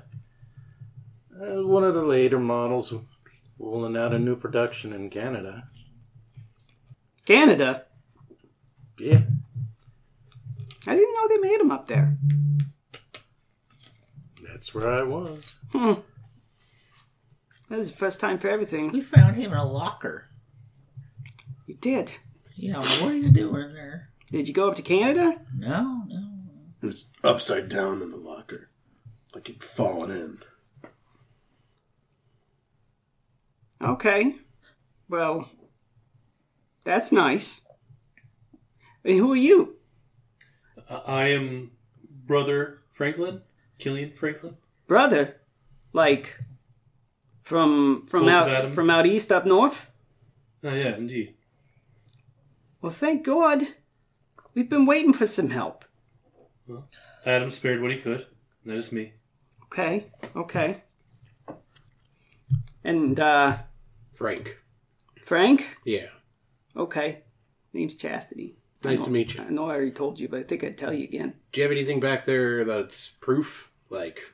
[1.41, 2.93] I was one of the later models
[3.59, 5.69] rolling out a new production in Canada.
[7.25, 7.85] Canada?
[8.99, 9.21] Yeah,
[10.85, 12.17] I didn't know they made them up there.
[14.47, 15.55] that's where I was.
[15.71, 15.93] Hmm.
[17.69, 18.91] That was the first time for everything.
[18.91, 20.29] We found him in a locker.
[21.65, 22.17] You did.
[22.55, 24.09] You don't know what he's doing there.
[24.31, 25.41] Did you go up to Canada?
[25.57, 26.29] No, no.
[26.81, 28.69] It was upside down in the locker.
[29.33, 30.39] Like he'd fallen in.
[33.81, 34.35] Okay.
[35.09, 35.49] Well,
[36.85, 37.61] that's nice.
[39.03, 39.77] And who are you?
[40.89, 41.71] Uh, I am
[42.25, 43.41] brother Franklin,
[43.79, 44.57] Kileen Franklin.
[44.87, 45.35] Brother?
[45.93, 46.39] Like
[47.41, 49.91] from from Folks out from out east up north?
[50.63, 51.35] Oh yeah, indeed.
[52.81, 53.63] Well, thank God.
[54.53, 55.85] We've been waiting for some help.
[57.25, 58.27] Adam spared what he could.
[58.65, 59.13] That is me.
[59.65, 60.05] Okay.
[60.35, 60.83] Okay.
[62.83, 63.57] And uh
[64.13, 64.57] Frank.
[65.21, 65.77] Frank?
[65.85, 66.07] Yeah.
[66.75, 67.23] Okay.
[67.71, 68.57] Name's Chastity.
[68.83, 69.41] Nice to meet you.
[69.41, 71.33] I know I already told you, but I think I'd tell you again.
[71.51, 73.71] Do you have anything back there that's proof?
[73.89, 74.33] Like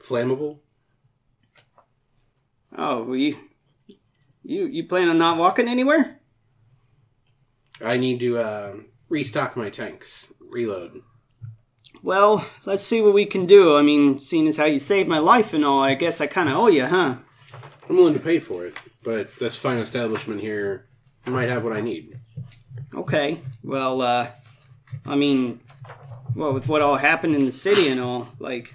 [0.00, 0.58] flammable?
[2.76, 3.36] Oh, you
[4.42, 6.20] you you plan on not walking anywhere?
[7.80, 8.74] I need to uh,
[9.08, 10.32] restock my tanks.
[10.40, 11.02] Reload.
[12.02, 13.76] Well, let's see what we can do.
[13.76, 16.48] I mean, seeing as how you saved my life and all, I guess I kind
[16.48, 17.16] of owe you, huh?
[17.88, 20.86] I'm willing to pay for it, but this fine establishment here
[21.26, 22.18] might have what I need.
[22.94, 23.40] Okay.
[23.62, 24.28] Well, uh,
[25.06, 25.60] I mean,
[26.34, 28.74] well, with what all happened in the city and all, like,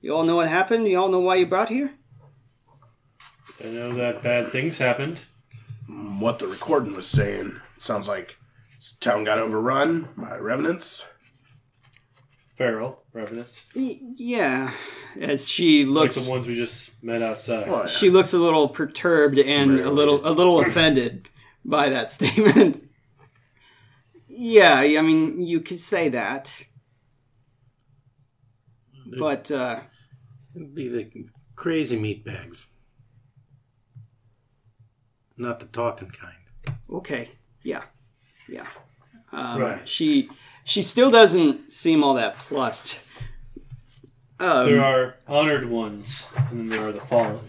[0.00, 0.88] you all know what happened?
[0.88, 1.92] You all know why you brought here?
[3.62, 5.20] I know that bad things happened.
[5.88, 8.36] What the recording was saying sounds like
[8.78, 11.04] this town got overrun by revenants.
[12.56, 14.70] Feral revenants, Y- yeah.
[15.18, 17.64] As she looks, like the ones we just met outside.
[17.68, 17.86] Oh, yeah.
[17.86, 21.28] she looks a little perturbed and a little a little offended
[21.64, 22.89] by that statement.
[24.40, 26.64] Yeah, I mean, you could say that,
[29.18, 29.80] but uh,
[30.54, 31.26] It'd be the
[31.56, 32.66] crazy meatbags.
[35.36, 36.76] Not the talking kind.
[36.90, 37.28] okay,
[37.62, 37.82] yeah,
[38.48, 38.66] yeah.
[39.32, 39.88] Um, Right.
[39.88, 40.28] She
[40.64, 42.98] she still doesn't seem all that plussed.
[44.38, 47.40] Um, There are honored ones, and then there are the fallen.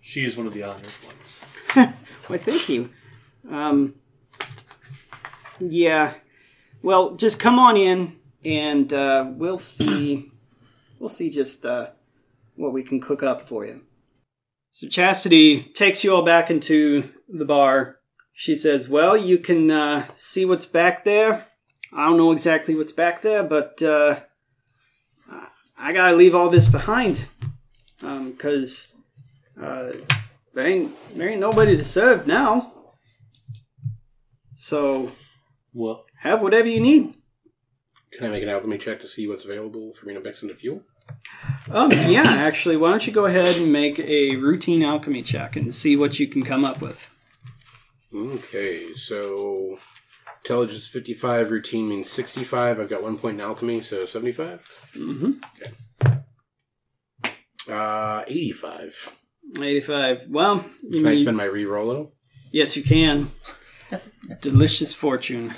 [0.00, 1.40] She is one of the honored ones.
[2.26, 2.88] Why, thank you.
[3.50, 3.94] Um,
[5.60, 6.14] yeah.
[6.82, 10.30] Well, just come on in, and uh, we'll see.
[10.98, 11.88] We'll see just uh,
[12.56, 13.82] what we can cook up for you.
[14.72, 17.98] So Chastity takes you all back into the bar.
[18.34, 21.46] She says, "Well, you can uh, see what's back there.
[21.92, 24.20] I don't know exactly what's back there, but uh,
[25.78, 27.26] I gotta leave all this behind
[28.00, 28.88] because
[29.60, 29.92] uh,
[30.54, 32.72] there ain't there ain't nobody to serve now.
[34.54, 35.12] So
[35.78, 37.14] Well, have whatever you need.
[38.10, 40.54] Can I make an alchemy check to see what's available for me to mix into
[40.54, 40.82] fuel?
[41.70, 45.72] Um, yeah, actually, why don't you go ahead and make a routine alchemy check and
[45.72, 47.08] see what you can come up with.
[48.12, 49.78] Okay, so
[50.42, 52.80] intelligence 55, routine means 65.
[52.80, 54.92] I've got one point in alchemy, so 75.
[54.96, 55.32] Mm-hmm.
[57.70, 59.14] Uh, 85.
[59.60, 60.26] 85.
[60.28, 62.14] Well, you Can I spend my re-rollo?
[62.50, 63.30] yes, you can.
[64.40, 65.54] Delicious fortune.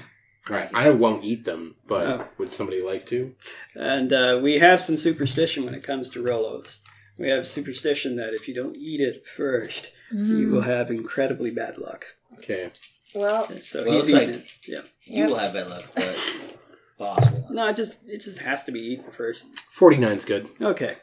[0.51, 0.69] Right.
[0.75, 2.25] I won't eat them, but Oh.
[2.39, 3.35] would somebody like to?
[3.75, 6.79] And uh, we have some superstition when it comes to Rolos.
[7.19, 11.79] We have superstition that if you don't eat it first, you will have incredibly bad
[11.79, 12.07] luck.
[12.39, 12.71] Okay.
[13.15, 14.59] Well, So Well, he's it's eating like- it.
[14.67, 14.81] Yeah.
[15.05, 16.35] You will have bad luck, but
[16.99, 17.41] boss will.
[17.41, 17.51] not.
[17.53, 19.45] No, it just it just has to be eaten first.
[19.79, 20.49] 49's good.
[20.61, 20.97] Okay.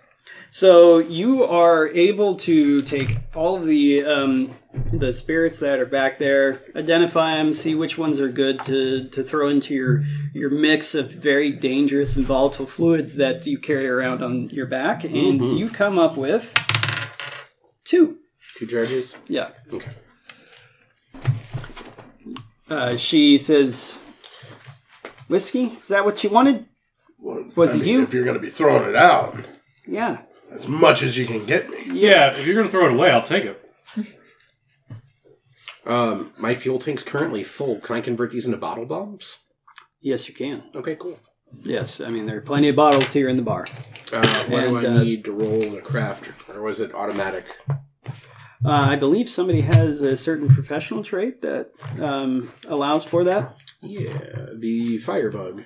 [0.51, 4.55] So you are able to take all of the um,
[4.94, 9.24] the spirits that are back there, identify them, see which ones are good to, to
[9.24, 14.22] throw into your your mix of very dangerous and volatile fluids that you carry around
[14.24, 15.58] on your back, and Mhm.
[15.58, 16.54] you come up with
[17.84, 18.18] two.
[18.56, 19.16] Two charges.
[19.28, 19.50] Yeah.
[19.74, 19.90] Okay.
[22.70, 23.98] Uh, she says,
[25.28, 25.66] "Whiskey?
[25.78, 26.66] Is that what you wanted?"
[27.20, 28.02] Well, Was I it mean, you?
[28.04, 29.36] If you're going to be throwing it out,
[29.88, 30.20] Yeah.
[30.52, 31.78] as much as you can get me.
[31.92, 33.66] Yeah, if you're gonna throw it away, I'll take it.
[35.88, 37.80] Um, my fuel tank's currently full.
[37.80, 39.39] Can I convert these into bottle bombs?
[40.02, 40.63] Yes, you can.
[40.76, 41.17] Okay, cool.
[41.63, 43.67] Yes, I mean there are plenty of bottles here in the bar.
[44.12, 47.45] Uh, what do I uh, need to roll a craft, or was it automatic?
[47.69, 47.76] Uh,
[48.65, 51.71] I believe somebody has a certain professional trait that
[52.02, 53.56] um, allows for that.
[53.82, 55.63] Yeah, the firebug,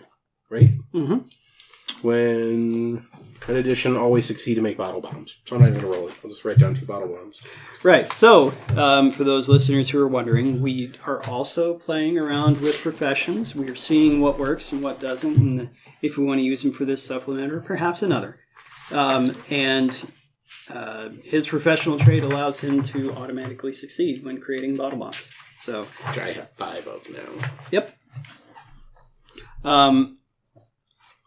[0.49, 0.69] right?
[0.93, 2.05] Mm-hmm.
[2.05, 3.07] When
[3.47, 5.38] an addition always succeed to make bottle bombs.
[5.45, 6.15] So I'm not even gonna roll it.
[6.23, 7.41] I'll just write down two bottle bombs.
[7.84, 8.12] Right.
[8.12, 13.56] So, um, for those listeners who are wondering, we are also playing around with professions.
[13.56, 15.69] We are seeing what works and what doesn't, and
[16.01, 18.38] if we want to use them for this supplement or perhaps another.
[18.91, 20.12] Um, and
[20.69, 25.30] uh, his professional trade allows him to automatically succeed when creating bottle bombs.
[25.60, 27.49] So, Which I have five of now.
[27.71, 27.95] Yep.
[29.63, 30.17] Um,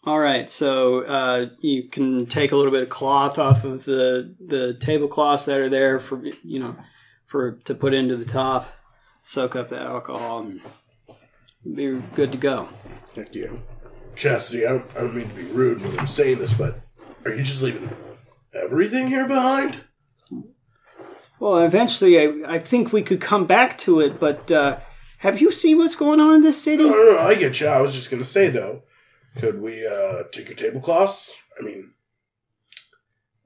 [0.07, 4.35] all right, so uh, you can take a little bit of cloth off of the
[4.45, 6.77] the tablecloths that are there for you know
[7.27, 8.71] for to put into the top,
[9.23, 10.61] soak up that alcohol, and
[11.75, 12.69] be good to go.
[13.15, 13.63] Thank you.
[14.15, 16.81] Chastity, I don't, I don't mean to be rude when I'm saying this, but
[17.25, 17.91] are you just leaving
[18.53, 19.79] everything here behind?
[21.41, 24.79] Well, eventually, I, I think we could come back to it, but uh,
[25.19, 26.85] have you seen what's going on in this city?
[26.85, 27.67] No, no, no, I get you.
[27.67, 28.83] I was just gonna say though,
[29.37, 31.35] could we uh, take your tablecloths?
[31.59, 31.93] I mean,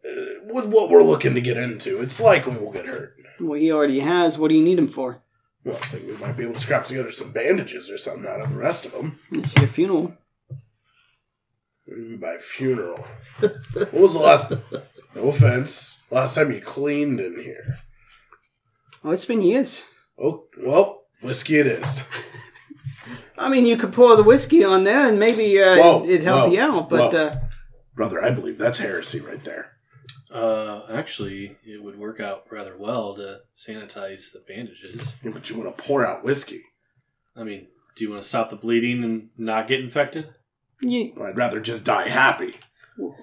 [0.04, 3.16] uh, with what we're looking to get into, it's likely we'll get hurt.
[3.40, 4.38] Well, he already has.
[4.38, 5.22] What do you need him for?
[5.64, 8.26] Well, I was thinking we might be able to scrap together some bandages or something
[8.26, 9.18] out of the rest of them.
[9.30, 10.14] It's your funeral.
[11.86, 13.06] By funeral.
[13.40, 14.52] what was the last?
[15.14, 16.02] No offense.
[16.10, 17.78] Last time you cleaned in here.
[19.04, 19.84] Oh, it's been years.
[20.18, 22.04] Oh well, whiskey it is.
[23.38, 26.46] I mean, you could pour the whiskey on there and maybe uh, Whoa, it'd help
[26.46, 26.90] whoa, you out.
[26.90, 27.26] But whoa.
[27.26, 27.40] uh,
[27.94, 29.72] Brother, I believe that's heresy right there.
[30.30, 35.16] Uh, actually, it would work out rather well to sanitize the bandages.
[35.22, 36.62] Yeah, but you want to pour out whiskey.
[37.34, 40.34] I mean, do you want to stop the bleeding and not get infected?
[40.80, 42.56] you, I'd rather just die happy.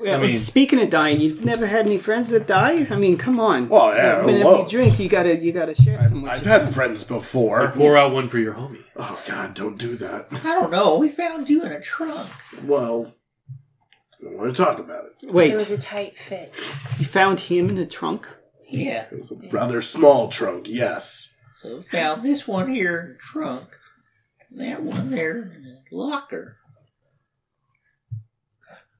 [0.07, 2.87] I mean- speaking of dying, you've never had any friends that die.
[2.89, 3.67] I mean, come on.
[3.69, 4.71] Well, yeah, Whenever loads.
[4.71, 6.21] you drink, you gotta you gotta share some.
[6.21, 6.75] with I've had friends.
[6.75, 7.71] friends before.
[7.71, 8.83] Pour out one for your homie.
[8.95, 10.27] Oh God, don't do that.
[10.45, 10.97] I don't know.
[10.97, 12.29] We found you in a trunk.
[12.63, 13.13] Well,
[14.21, 15.31] I don't want to talk about it.
[15.31, 16.53] Wait, It was a tight fit.
[16.97, 18.27] you found him in a trunk?
[18.67, 19.05] Yeah.
[19.11, 21.31] It was a rather small trunk, yes.
[21.61, 23.67] So we found this one here in the trunk.
[24.51, 26.57] That one there in the locker.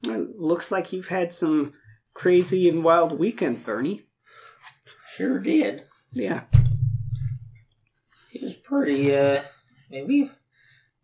[0.02, 1.72] It looks like you've had some
[2.14, 4.02] crazy and wild weekend, Bernie.
[5.16, 5.84] Sure did.
[6.12, 6.42] Yeah.
[8.32, 10.30] It was pretty, uh, I mean, we,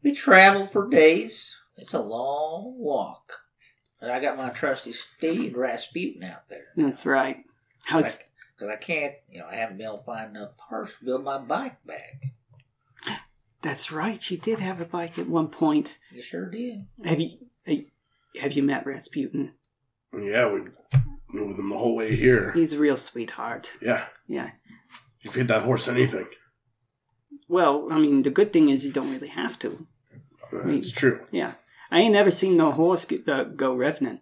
[0.02, 1.55] we traveled for days.
[1.76, 3.33] It's a long walk.
[4.00, 6.66] And I got my trusty steed, Rasputin, out there.
[6.76, 7.44] That's right.
[7.85, 8.18] How's
[8.55, 11.24] Because I can't, you know, I haven't been able to find enough parts to build
[11.24, 13.20] my bike back.
[13.62, 14.31] that's right.
[14.31, 15.98] You did have a bike at one point.
[16.12, 16.87] You sure did.
[17.05, 17.74] Have you uh,
[18.40, 19.54] have you met Rasputin?
[20.12, 22.52] Yeah, we were with him the whole way here.
[22.52, 23.72] He's a real sweetheart.
[23.80, 24.50] Yeah, Yeah.
[25.20, 26.26] you feed that horse anything.
[27.48, 29.86] Well, I mean, the good thing is you don't really have to.
[30.52, 31.26] That's true.
[31.30, 31.54] Yeah.
[31.90, 34.20] I ain't never seen no horse get, uh, go revenant.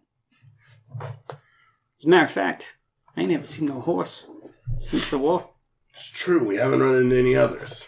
[1.01, 2.75] As a matter of fact,
[3.17, 4.27] I ain't never seen no horse
[4.81, 5.51] since the war.
[5.95, 6.45] It's true.
[6.45, 7.87] We haven't run into any others.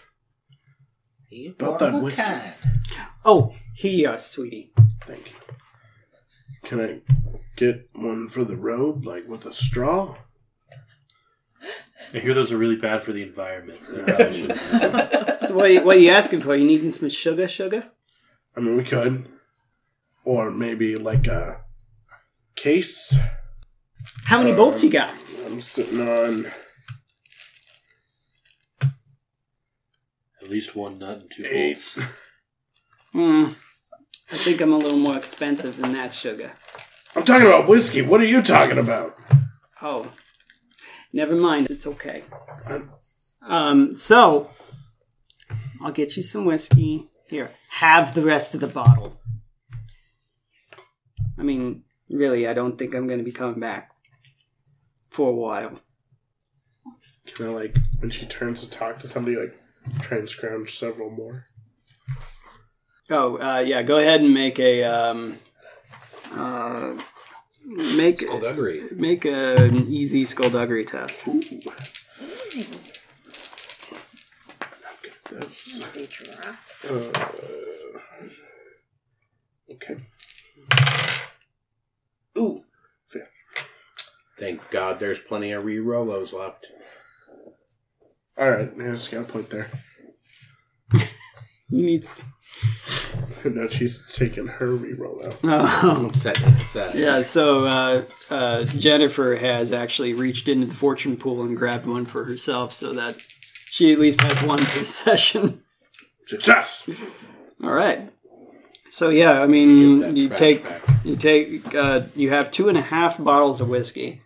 [1.28, 2.22] He's About that whiskey.
[2.22, 2.54] kind.
[3.24, 4.72] Oh, here you are, sweetie.
[5.06, 5.36] Thank you.
[6.72, 7.00] Can I
[7.56, 10.16] get one for the road, like with a straw?
[12.14, 13.80] I hear those are really bad for the environment.
[13.94, 15.38] You probably shouldn't.
[15.42, 16.56] So what, are you- what are you asking for?
[16.56, 17.90] You needing some sugar, sugar?
[18.56, 19.28] I mean, we could.
[20.24, 21.60] Or maybe like a
[22.54, 23.14] case.
[24.24, 25.14] How many bolts you got?
[25.44, 26.46] I'm sitting on.
[30.40, 31.74] At least one nut and two Eight.
[31.74, 31.98] bolts.
[33.12, 33.52] Hmm.
[34.32, 36.52] I think I'm a little more expensive than that sugar.
[37.14, 38.00] I'm talking about whiskey.
[38.00, 39.16] What are you talking about?
[39.82, 40.10] Oh.
[41.12, 41.70] Never mind.
[41.70, 42.24] It's okay.
[43.42, 44.50] Um, so,
[45.82, 47.04] I'll get you some whiskey.
[47.28, 49.20] Here, have the rest of the bottle.
[51.38, 53.90] I mean, really, I don't think I'm going to be coming back.
[55.10, 55.78] for a while.
[57.26, 59.58] Can I like when she turns to talk to somebody, like
[60.00, 61.42] try and scrounge several more?
[63.14, 63.82] Oh, uh, yeah.
[63.82, 65.36] Go ahead and make a um,
[66.34, 66.94] uh,
[67.94, 68.84] make Skullduggery.
[68.92, 71.20] make a, an easy skullduggery test.
[76.88, 77.10] Uh,
[79.74, 79.96] okay.
[82.38, 82.62] Ooh,
[83.06, 83.28] fair.
[84.38, 86.72] Thank God there's plenty of re-rollos left.
[88.38, 89.68] All right, yeah, just got a point there.
[91.70, 92.10] He needs.
[93.44, 95.40] no, she's taking her reroll out.
[95.44, 95.96] Oh.
[96.06, 96.94] I'm setting it aside.
[96.94, 102.06] Yeah, so uh, uh, Jennifer has actually reached into the fortune pool and grabbed one
[102.06, 103.24] for herself, so that
[103.66, 105.62] she at least has one per session.
[106.26, 106.88] Success.
[107.62, 108.10] All right.
[108.90, 110.64] So yeah, I mean, you take
[111.02, 114.20] you take uh, you have two and a half bottles of whiskey,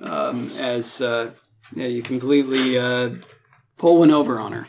[0.00, 1.30] um, as uh,
[1.74, 3.14] yeah, you completely uh,
[3.78, 4.66] pull one over on her.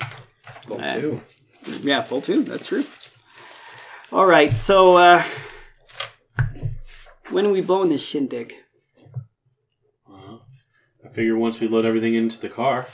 [0.67, 1.21] Well, too.
[1.81, 2.43] Yeah, pull two.
[2.43, 2.83] That's true.
[4.11, 5.23] All right, so uh,
[7.29, 8.53] when are we blowing this shindig?
[10.07, 10.37] Uh,
[11.03, 12.85] I figure once we load everything into the car,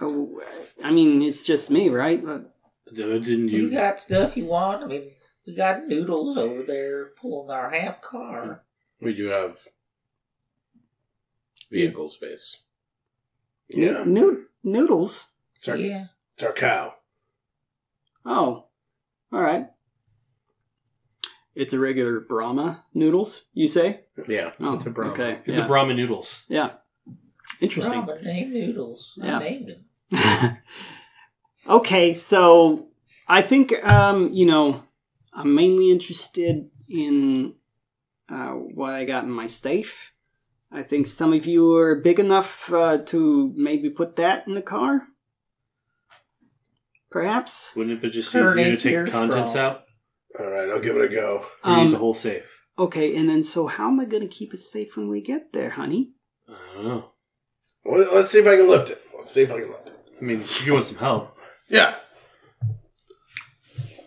[0.00, 0.40] Oh,
[0.84, 2.22] I mean, it's just me, right?
[2.24, 2.38] Uh,
[2.94, 3.70] didn't You you?
[3.70, 4.84] got stuff you want?
[4.84, 5.10] I mean,
[5.44, 8.62] we got noodles over there pulling our half car.
[9.00, 9.56] We do have
[11.70, 12.58] vehicle space.
[13.68, 15.26] Yeah, noo- noodles.
[15.58, 16.06] It's our, Yeah.
[16.34, 16.94] it's our cow.
[18.24, 18.66] Oh,
[19.32, 19.66] all right.
[21.54, 24.04] It's a regular Brahma noodles, you say?
[24.28, 25.12] Yeah, Oh, it's a Brahma.
[25.12, 25.64] Okay, It's yeah.
[25.64, 26.44] a Brahma noodles.
[26.48, 26.70] yeah.
[27.60, 28.02] Interesting.
[28.02, 29.14] Ramen named noodles.
[29.16, 29.38] Yeah.
[29.38, 30.52] I named it.
[31.66, 32.88] okay, so
[33.26, 34.84] I think um, you know
[35.32, 37.54] I'm mainly interested in
[38.28, 40.12] uh, what I got in my safe.
[40.70, 44.62] I think some of you are big enough uh, to maybe put that in the
[44.62, 45.08] car.
[47.10, 47.72] Perhaps.
[47.74, 49.66] Wouldn't it be just Turn easier to take the contents strong.
[49.66, 49.82] out?
[50.38, 51.46] All right, I'll give it a go.
[51.64, 52.44] Or need the Um, whole safe?
[52.78, 55.52] okay, and then so how am I going to keep it safe when we get
[55.52, 56.12] there, honey?
[56.48, 57.12] I don't know.
[57.84, 59.02] Well, let's see if I can lift it.
[59.16, 59.98] Let's see if I can lift it.
[60.20, 61.36] I mean, if you want some help,
[61.68, 61.94] Yeah.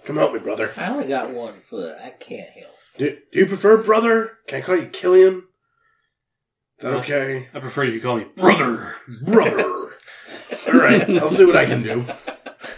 [0.06, 0.72] Come help me, brother.
[0.78, 1.96] I only got one foot.
[2.04, 2.74] I can't help.
[2.98, 4.38] Do, do you prefer brother?
[4.48, 5.38] Can I call you Kileen?
[5.38, 5.44] Is
[6.80, 7.50] that Uh, okay?
[7.54, 8.96] I prefer if you call me brother.
[9.24, 9.64] Brother.
[10.68, 12.06] All right, I'll see what I can do.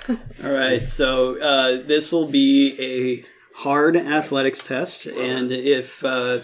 [0.09, 3.25] All right, so uh, this will be a
[3.57, 6.39] hard athletics test, and if uh,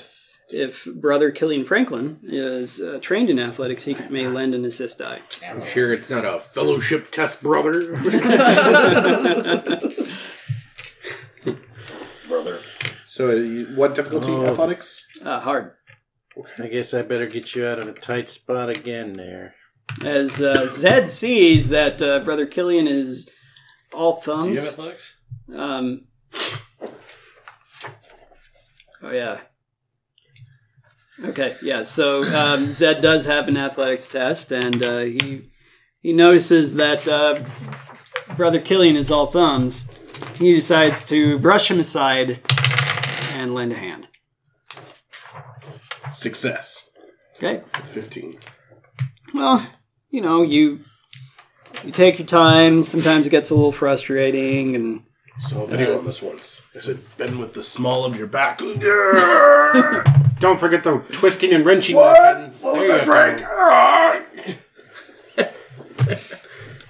[0.51, 5.19] if brother Kileen Franklin is uh, trained in athletics, he may lend an assist die.
[5.47, 7.73] I'm sure it's not a fellowship test, brother.
[12.27, 12.59] Brother.
[13.07, 14.31] So, you- what difficulty?
[14.31, 14.45] Oh.
[14.45, 15.07] Athletics?
[15.23, 15.73] Uh, hard.
[16.59, 19.55] I guess I better get you out of a tight spot again there.
[20.03, 23.27] As uh, Zed sees that uh, brother Kileen is
[23.93, 24.59] all Do you thumbs.
[24.59, 25.13] have athletics?
[25.55, 26.05] Um,
[29.01, 29.41] oh yeah.
[31.23, 31.83] Okay, yeah.
[31.83, 35.49] So um, Zed does have an athletics test, and uh, he
[36.01, 37.43] he notices that uh,
[38.35, 39.83] brother Kileen is all thumbs.
[40.35, 42.39] He decides to brush him aside
[43.33, 44.07] and lend a hand.
[46.11, 46.89] Success.
[47.37, 47.61] Okay.
[47.85, 48.37] 15.
[49.33, 49.65] Well,
[50.09, 50.81] you know, you
[51.85, 52.83] you take your time.
[52.83, 55.03] Sometimes it gets a little frustrating, and
[55.41, 56.61] Saw a video on this once.
[56.75, 58.59] I said, bend with the small of your back.
[60.39, 62.13] Don't forget the twisting and wrenching What?
[62.19, 62.61] weapons.
[62.61, 63.43] What was There Frank?
[63.45, 64.21] Ah!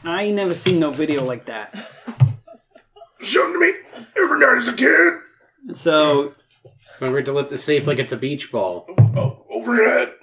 [0.04, 1.74] I ain't never seen no video like that.
[3.20, 3.74] Showed to me
[4.18, 5.14] every night as a kid.
[5.74, 6.34] So
[7.00, 8.86] Don't forget to lift the safe like it's a beach ball.
[9.16, 10.14] Oh, overhead.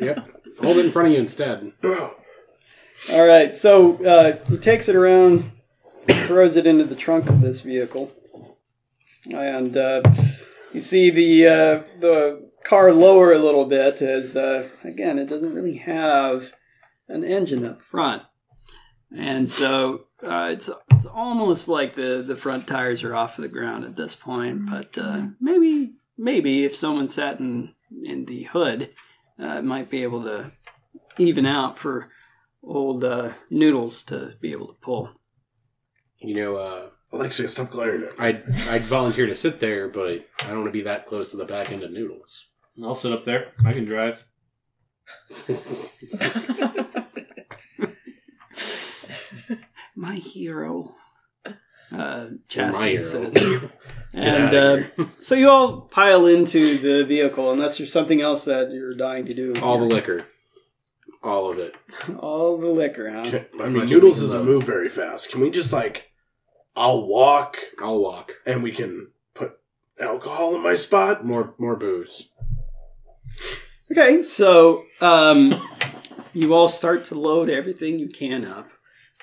[0.00, 0.28] Yep.
[0.62, 1.72] Hold it in front of you instead.
[1.82, 2.14] Oh,
[3.12, 5.52] All right, so uh, he takes it around,
[6.08, 8.10] throws it into the trunk of this vehicle,
[9.30, 10.00] and uh,
[10.72, 15.52] you see the uh, the car lower a little bit as uh, again it doesn't
[15.52, 16.54] really have
[17.08, 18.22] an engine up front,
[19.14, 23.84] and so uh, it's it's almost like the the front tires are off the ground
[23.84, 24.70] at this point.
[24.70, 28.90] But uh, maybe maybe if someone sat in in the hood,
[29.36, 30.52] might be able to
[31.18, 32.10] even out for
[32.66, 35.10] old uh, noodles to be able to pull.
[36.20, 38.24] You know, uh, Alexia, stop glaring at me.
[38.24, 41.36] I'd I'd volunteer to sit there, but I don't want to be that close to
[41.36, 42.46] the back end of noodles.
[42.82, 43.52] I'll sit up there.
[43.64, 44.24] I can drive.
[49.96, 50.94] My hero.
[51.92, 53.04] Uh, Chastity my hero.
[53.04, 53.70] says.
[54.12, 54.82] And uh,
[55.20, 59.34] so you all pile into the vehicle, unless there's something else that you're dying to
[59.34, 59.54] do.
[59.62, 60.26] all the liquor,
[61.24, 61.74] all of it.
[62.18, 63.30] all the liquor, huh?
[63.30, 64.46] Can- I mean, Noodles doesn't love.
[64.46, 65.30] move very fast.
[65.30, 66.10] Can we just like,
[66.76, 68.32] I'll walk I'll walk.
[68.46, 69.58] and we can put
[70.00, 71.24] alcohol in my spot?
[71.24, 72.28] More more booze.
[73.90, 75.60] Okay, so um,
[76.32, 78.68] you all start to load everything you can up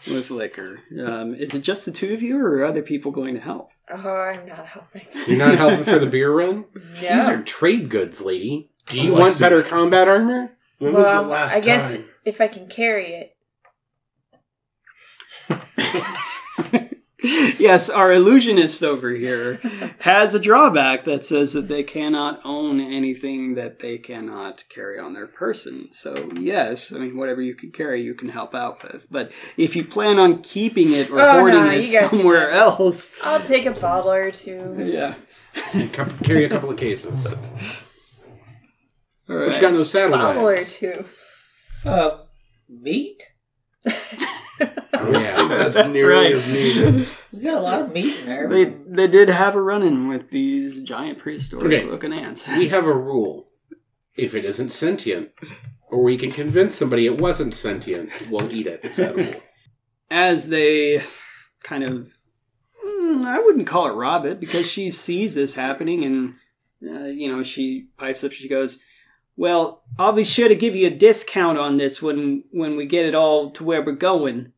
[0.07, 0.79] with liquor.
[1.03, 3.69] Um, is it just the two of you, or are other people going to help?
[3.93, 5.05] Oh, I'm not helping.
[5.27, 6.65] You're not helping for the beer run?
[6.93, 7.33] These No.
[7.33, 8.69] are trade goods, lady.
[8.89, 9.19] Do you Alexi.
[9.19, 10.51] want better combat armor?
[10.81, 13.35] When was well, the last I guess if I can carry it.
[17.59, 19.59] yes, our illusionist over here
[19.99, 25.13] has a drawback that says that they cannot own anything that they cannot carry on
[25.13, 25.91] their person.
[25.91, 29.05] So, yes, I mean, whatever you can carry, you can help out with.
[29.11, 32.49] But if you plan on keeping it or Oh, hoarding no, it you can somewhere
[32.49, 34.77] else, I'll take a bottle or two.
[34.79, 35.13] yeah.
[36.23, 37.27] Carry a couple of cases.
[39.29, 39.55] All What right.
[39.55, 40.15] you got in those Bottle
[40.47, 40.77] or saddlebags?
[40.77, 41.05] two.
[41.85, 42.17] Uh,
[42.69, 43.23] meat?
[43.85, 43.91] Oh,
[45.11, 45.47] yeah.
[45.47, 46.31] That's, That's nearly right.
[46.35, 47.07] as neat.
[47.31, 48.47] We got a lot of meat in there.
[48.47, 51.83] They they did have a run in with these giant prehistoric Okay.
[51.85, 52.47] looking ants.
[52.47, 53.49] We have a rule.
[54.15, 55.29] If it isn't sentient,
[55.89, 58.81] or we can convince somebody it wasn't sentient, we'll eat it.
[58.83, 59.41] It's edible.
[60.11, 61.01] As they
[61.63, 62.09] kind of,
[62.85, 66.35] mm, I wouldn't call it rob it because she sees this happening and
[66.87, 68.33] uh, you know she pipes up.
[68.33, 68.79] She goes,
[69.41, 73.07] "Well, I'll be sure to give you a discount on this when when we get
[73.07, 74.53] it all to where we're going,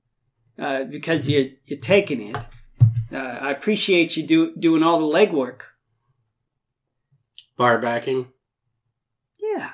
[0.59, 2.45] uh, because you're you're taking it.
[3.09, 5.61] Uh, I appreciate you do, doing all the legwork.
[7.55, 8.27] Bar backing?
[9.39, 9.71] Yeah,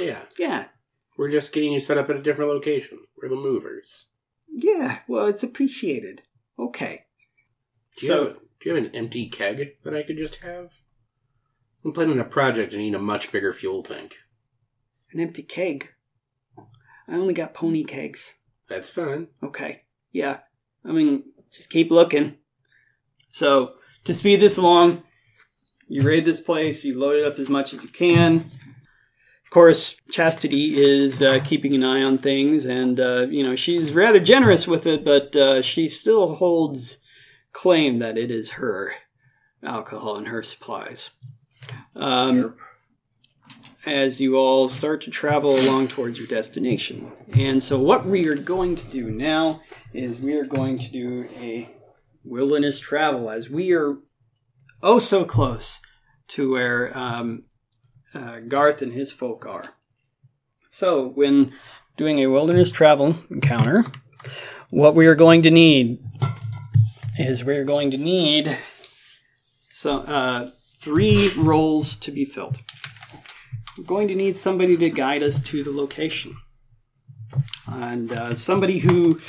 [0.00, 0.22] Yeah.
[0.38, 0.68] yeah."
[1.16, 2.98] We're just getting you set up at a different location.
[3.16, 4.06] We're the movers.
[4.48, 6.22] Yeah, well, it's appreciated.
[6.58, 7.06] Okay.
[7.96, 10.74] Do So, have, do you have an empty keg that I could just have?
[11.84, 14.16] I'm planning a project and need a much bigger fuel tank.
[15.14, 15.90] An empty keg.
[17.08, 18.34] I only got pony kegs.
[18.68, 19.28] That's fine.
[19.42, 19.82] Okay.
[20.12, 20.38] Yeah.
[20.84, 22.36] I mean, just keep looking.
[23.30, 25.02] So, to speed this along,
[25.88, 28.36] you raid this place, you load it up as much as you can.
[28.36, 33.92] Of course, Chastity is uh, keeping an eye on things, and, uh, you know, she's
[33.92, 36.98] rather generous with it, but uh, she still holds
[37.52, 38.92] claim that it is her
[39.62, 41.10] alcohol and her supplies.
[41.94, 42.56] Um,
[43.86, 47.12] as you all start to travel along towards your destination.
[47.34, 49.62] And so, what we are going to do now
[49.92, 51.70] is we are going to do a
[52.24, 53.98] wilderness travel as we are
[54.82, 55.80] oh so close
[56.28, 57.44] to where um,
[58.14, 59.74] uh, Garth and his folk are.
[60.70, 61.52] So, when
[61.96, 63.84] doing a wilderness travel encounter,
[64.70, 66.02] what we are going to need
[67.18, 68.58] is we are going to need
[69.70, 72.58] so uh, three rolls to be filled.
[73.86, 76.36] Going to need somebody to guide us to the location.
[77.66, 79.20] And uh, somebody who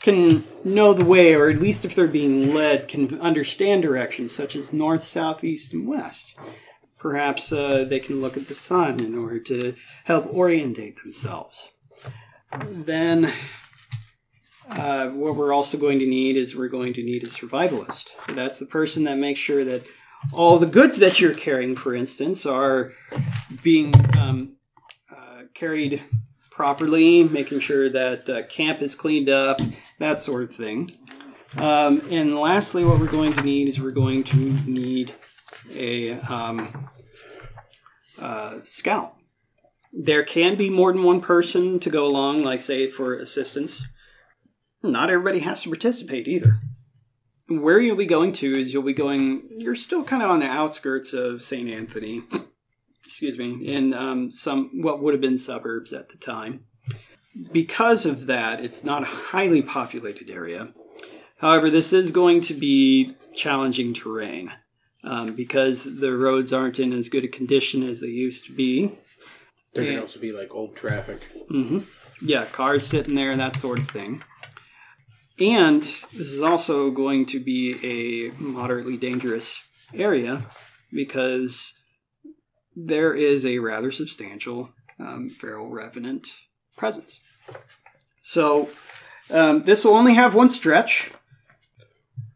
[0.00, 4.56] can know the way, or at least if they're being led, can understand directions such
[4.56, 6.34] as north, south, east, and west.
[6.98, 11.70] Perhaps uh, they can look at the sun in order to help orientate themselves.
[12.64, 13.32] Then,
[14.68, 18.10] uh, what we're also going to need is we're going to need a survivalist.
[18.28, 19.86] That's the person that makes sure that
[20.32, 22.92] all the goods that you're carrying, for instance, are
[23.62, 24.56] being um,
[25.10, 26.04] uh, carried
[26.50, 29.60] properly, making sure that uh, camp is cleaned up,
[29.98, 30.92] that sort of thing.
[31.56, 35.12] Um, and lastly, what we're going to need is we're going to need
[35.74, 36.88] a um,
[38.20, 39.14] uh, scout.
[39.92, 43.82] There can be more than one person to go along, like, say, for assistance.
[44.82, 46.60] Not everybody has to participate either
[47.60, 50.46] where you'll be going to is you'll be going you're still kind of on the
[50.46, 52.22] outskirts of st anthony.
[53.04, 53.66] Excuse me.
[53.66, 56.64] In um, some what would have been suburbs at the time.
[57.52, 60.72] Because of that it's not a highly populated area.
[61.38, 64.52] However this is going to be challenging terrain
[65.04, 68.92] um, because the roads aren't in as good a condition as they used to be.
[69.74, 71.22] There can also be like old traffic.
[71.48, 71.80] hmm
[72.20, 74.22] Yeah, cars sitting there, that sort of thing.
[75.42, 79.60] And this is also going to be a moderately dangerous
[79.92, 80.42] area
[80.92, 81.74] because
[82.76, 84.70] there is a rather substantial
[85.00, 86.28] um, feral revenant
[86.76, 87.18] presence.
[88.20, 88.68] So
[89.30, 91.10] um, this will only have one stretch.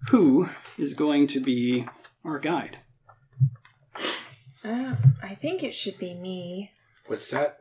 [0.08, 1.86] Who is going to be
[2.24, 2.80] our guide?
[4.64, 6.72] Uh, I think it should be me.
[7.06, 7.60] What's that?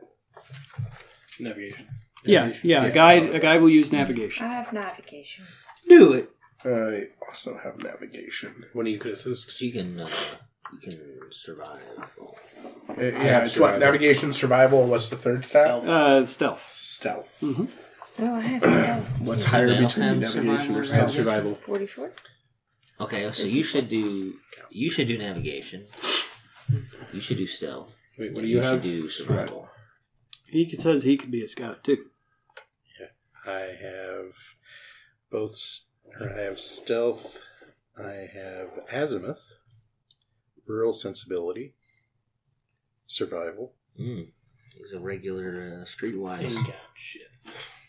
[1.38, 1.86] Navigation.
[2.26, 3.34] Yeah, yeah, a guide.
[3.34, 4.44] A guide will use navigation.
[4.46, 5.44] I have navigation.
[5.88, 6.30] Do it.
[6.64, 8.64] I also have navigation.
[8.72, 9.46] When you could assist.
[9.48, 10.08] But you can uh,
[10.72, 11.00] you can
[11.30, 11.80] survive.
[12.88, 13.80] Uh, yeah, it's what survival.
[13.80, 14.82] navigation, survival.
[14.82, 15.66] and What's the third stat?
[15.84, 16.70] Uh, stealth.
[16.72, 17.28] Stealth.
[17.42, 19.20] Oh, I have stealth.
[19.26, 21.10] What's Does higher anybody else between have navigation survival or or I stealth?
[21.12, 21.54] survival.
[21.54, 22.12] 44?
[22.98, 24.34] Okay, so you should do
[24.70, 25.86] you should do navigation.
[27.12, 28.00] You should do stealth.
[28.18, 28.82] Wait, what do you should have?
[28.82, 29.68] do survival.
[30.46, 32.06] He says he could be a scout too.
[33.46, 34.34] I have
[35.30, 35.82] both.
[36.20, 37.40] Or I have stealth.
[37.98, 39.54] I have azimuth,
[40.66, 41.74] rural sensibility,
[43.06, 43.72] survival.
[43.98, 44.28] Mm.
[44.74, 46.42] He's a regular uh, streetwise.
[46.42, 47.28] Ain't got shit.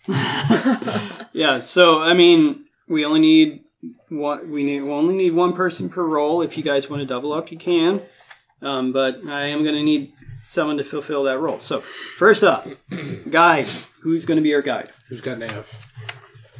[1.33, 1.59] yeah.
[1.59, 3.63] So I mean, we only need
[4.09, 4.49] one.
[4.49, 6.41] We need we only need one person per role.
[6.41, 7.99] If you guys want to double up, you can.
[8.61, 10.13] Um, but I am going to need
[10.47, 11.59] someone to fulfill that role.
[11.59, 12.67] So first up,
[13.29, 13.67] guide.
[14.01, 14.89] Who's going to be our guide?
[15.09, 15.69] Who's got nav?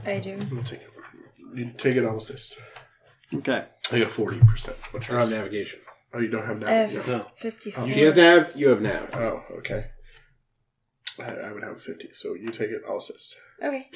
[0.05, 0.37] I do.
[0.55, 0.89] I'll take it.
[1.55, 2.55] You take it, I'll assist.
[3.33, 3.65] Okay.
[3.91, 4.77] I got forty percent.
[4.91, 5.79] What's I don't have navigation.
[6.13, 7.07] Oh, you don't have I have nav.
[7.07, 7.25] No.
[7.37, 7.89] 54.
[7.89, 8.51] She has nav.
[8.55, 9.09] You have nav.
[9.13, 9.87] Oh, okay.
[11.19, 12.81] I, I would have fifty, so you take it.
[12.87, 13.37] I'll assist.
[13.63, 13.89] Okay.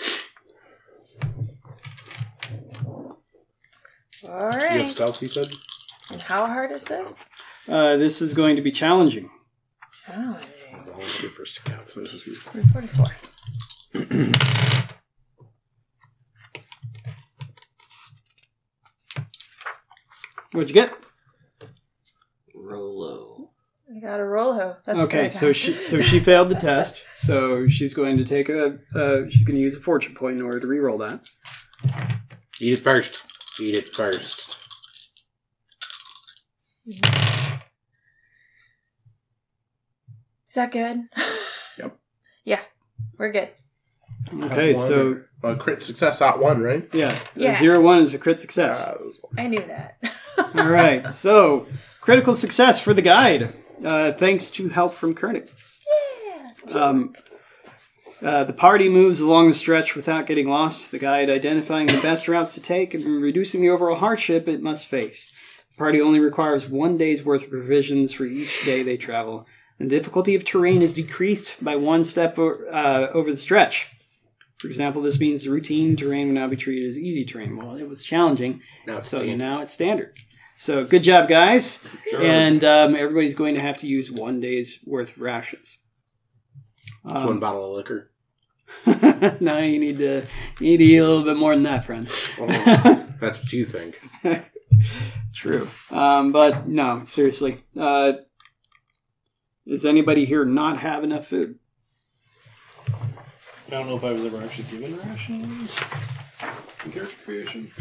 [4.23, 4.89] You have Alright.
[4.91, 5.21] stealth.
[5.21, 5.47] You said.
[6.13, 7.15] And how hard is this?
[7.67, 9.29] Uh, this is going to be challenging.
[10.05, 10.47] Challenging.
[10.85, 11.89] Volunteer for scout.
[11.89, 13.05] So this is 44.
[20.53, 20.93] What'd you get?
[22.53, 23.51] Rolo.
[23.93, 24.77] I got a Rolo.
[24.85, 25.31] That's okay, good.
[25.31, 27.05] so she so she failed the test.
[27.15, 30.45] So she's going to take a uh, she's going to use a fortune point in
[30.45, 31.29] order to re-roll that.
[32.59, 33.59] Eat it first.
[33.61, 34.51] Eat it first.
[40.51, 41.07] Is that good?
[41.77, 41.97] Yep.
[42.43, 42.59] Yeah,
[43.19, 43.49] we're good.
[44.33, 46.89] Okay, so or- uh, crit success at one, right?
[46.91, 47.55] yeah, Yeah.
[47.57, 48.83] zero one is a crit success.
[48.83, 49.39] That was one.
[49.39, 49.97] I knew that.
[50.55, 51.67] All right, so
[52.01, 53.53] critical success for the guide,
[53.85, 55.47] uh, thanks to help from Kernig.
[56.67, 56.77] yeah.
[56.81, 57.13] Um,
[58.23, 62.27] uh, the party moves along the stretch without getting lost, the guide identifying the best
[62.27, 65.31] routes to take and reducing the overall hardship it must face.
[65.71, 69.45] The party only requires one day's worth of provisions for each day they travel.
[69.81, 73.87] The difficulty of terrain is decreased by one step o- uh, over the stretch.
[74.59, 77.57] For example, this means routine terrain will now be treated as easy terrain.
[77.57, 79.37] Well, it was challenging, Now it's so standard.
[79.39, 80.17] now it's standard.
[80.57, 81.79] So good job, guys.
[82.15, 85.77] And um, everybody's going to have to use one day's worth of rations.
[87.03, 88.11] Um, One bottle of liquor.
[89.41, 90.25] no, you need to
[90.59, 92.05] you need to eat a little bit more than that, friend.
[92.37, 93.99] That's what you think.
[95.33, 97.63] True, um, but no, seriously.
[97.77, 98.13] Uh,
[99.67, 101.57] does anybody here not have enough food?
[102.87, 105.79] I don't know if I was ever actually given rations
[106.85, 107.71] in character creation.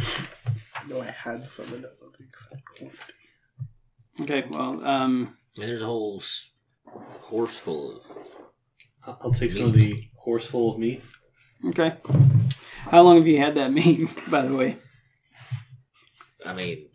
[0.88, 1.90] No, I had some in it.
[2.52, 2.92] I think.
[4.20, 6.52] Okay, well, um, I mean, there's a whole s-
[7.22, 8.16] horse full of.
[9.04, 11.02] I'll I'll take some of the horse full of meat.
[11.66, 11.96] okay.
[12.90, 14.76] How long have you had that meat, by the way?
[16.46, 16.88] I mean,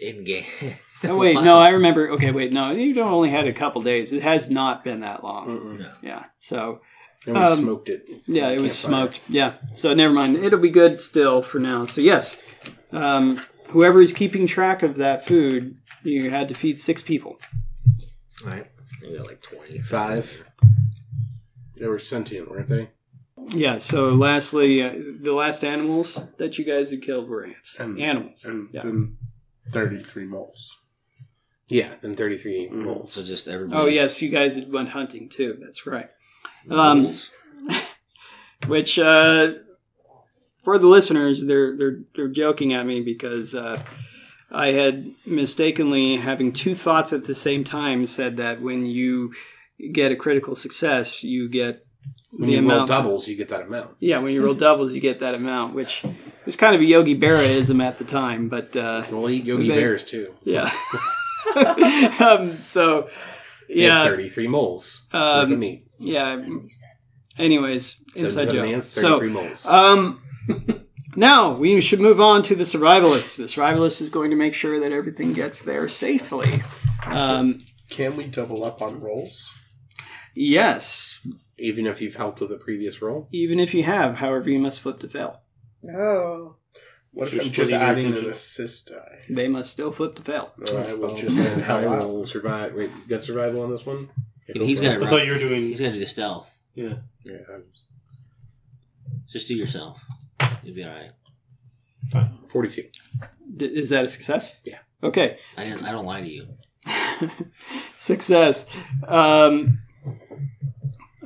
[0.00, 0.44] in game.
[1.04, 2.10] Oh wait, no, I remember.
[2.12, 4.12] Okay, wait, no, you've only had a couple days.
[4.12, 5.78] It has not been that long.
[5.78, 5.92] No.
[6.02, 6.80] Yeah, so
[7.26, 8.04] And we Um, smoked it.
[8.26, 9.08] Yeah, it was Campfire.
[9.08, 9.20] smoked.
[9.28, 10.36] Yeah, so never mind.
[10.36, 11.84] It'll be good still for now.
[11.86, 12.36] So yes,
[12.92, 13.40] um,
[13.70, 17.36] whoever is keeping track of that food, you had to feed six people.
[18.44, 18.66] Right.
[19.02, 20.48] We got like 25.
[21.78, 22.90] They were sentient, weren't they?
[23.50, 23.78] Yeah.
[23.78, 27.76] So lastly, uh, the last animals that you guys had killed were ants.
[27.78, 28.44] And- animals.
[28.44, 28.80] And Yeah.
[28.82, 29.16] then
[29.72, 30.74] thirty-three moles.
[31.68, 32.72] Yeah, and 33 Mhm.
[32.84, 33.12] moles.
[33.12, 33.80] So just everybody.
[33.80, 35.56] Oh yes, you guys went hunting too.
[35.60, 36.08] That's right.
[36.70, 37.14] Um,
[38.66, 39.52] which uh,
[40.62, 43.80] for the listeners, they're they're they're joking at me because uh,
[44.50, 49.32] I had mistakenly having two thoughts at the same time said that when you
[49.92, 51.84] get a critical success, you get
[52.30, 52.88] When the you roll amount.
[52.88, 53.96] doubles, you get that amount.
[54.00, 56.02] yeah, when you roll doubles, you get that amount, which
[56.44, 59.74] was kind of a Yogi Berraism at the time, but uh, We'll eat Yogi They-
[59.74, 60.32] Bears too.
[60.44, 60.70] yeah.
[62.20, 63.08] um, so
[63.68, 65.86] They had yeah, 33 moles worth um, of meat.
[65.98, 66.46] yeah.
[67.38, 68.74] Anyways, inside 77 joke.
[68.74, 69.66] ants, So 33 moles.
[69.66, 70.22] Um,
[71.16, 73.36] now we should move on to the survivalist.
[73.36, 76.62] The survivalist is going to make sure that everything gets there safely.
[77.04, 77.58] Um,
[77.90, 79.52] Can we double up on rolls?
[80.34, 81.20] yes,
[81.58, 83.28] Even if you've helped with a previous roll.
[83.32, 85.40] even if you have, however, you must flip to fail.
[85.94, 86.56] Oh.
[87.16, 89.18] What if Just I'm just splitting your adding an assist die?
[89.30, 90.52] They must still flip to fail.
[90.58, 92.02] No, I will just and hell I out.
[92.12, 92.74] will survive.
[92.74, 94.10] Wait, you got survival on this one?
[94.54, 95.62] Yeah, he's got I thought you were doing.
[95.62, 96.60] He's going to do the stealth.
[96.74, 96.96] Yeah.
[97.24, 97.64] Yeah, I'm-
[99.32, 99.98] Just do yourself.
[100.62, 101.12] You'll be alright.
[102.12, 102.38] Fine.
[102.50, 102.84] Forty-two.
[103.56, 104.56] D- is that a success?
[104.62, 104.78] Yeah.
[105.02, 105.38] Okay.
[105.56, 106.46] I, didn't, I don't lie to you.
[107.96, 108.66] Success.
[109.08, 109.78] Um,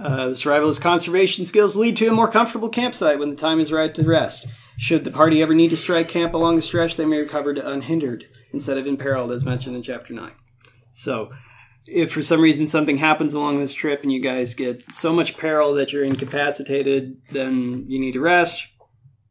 [0.01, 3.73] uh, the survivalist conservation skills lead to a more comfortable campsite when the time is
[3.73, 4.47] right to rest.
[4.81, 7.71] Should the party ever need to strike camp along the stretch, they may recover to
[7.71, 10.33] unhindered instead of imperiled, as mentioned in Chapter 9.
[10.95, 11.29] So,
[11.85, 15.37] if for some reason something happens along this trip and you guys get so much
[15.37, 18.69] peril that you're incapacitated, then you need to rest,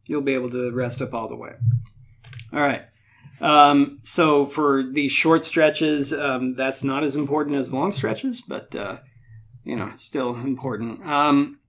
[0.05, 1.53] you'll be able to rest up all the way.
[2.53, 2.83] All right.
[3.41, 8.75] Um, so for these short stretches, um, that's not as important as long stretches, but
[8.75, 8.99] uh,
[9.63, 11.03] you know, still important.
[11.07, 11.59] Um,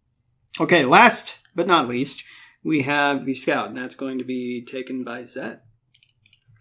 [0.61, 2.25] okay, last but not least,
[2.65, 5.61] we have the scout, and that's going to be taken by Zed.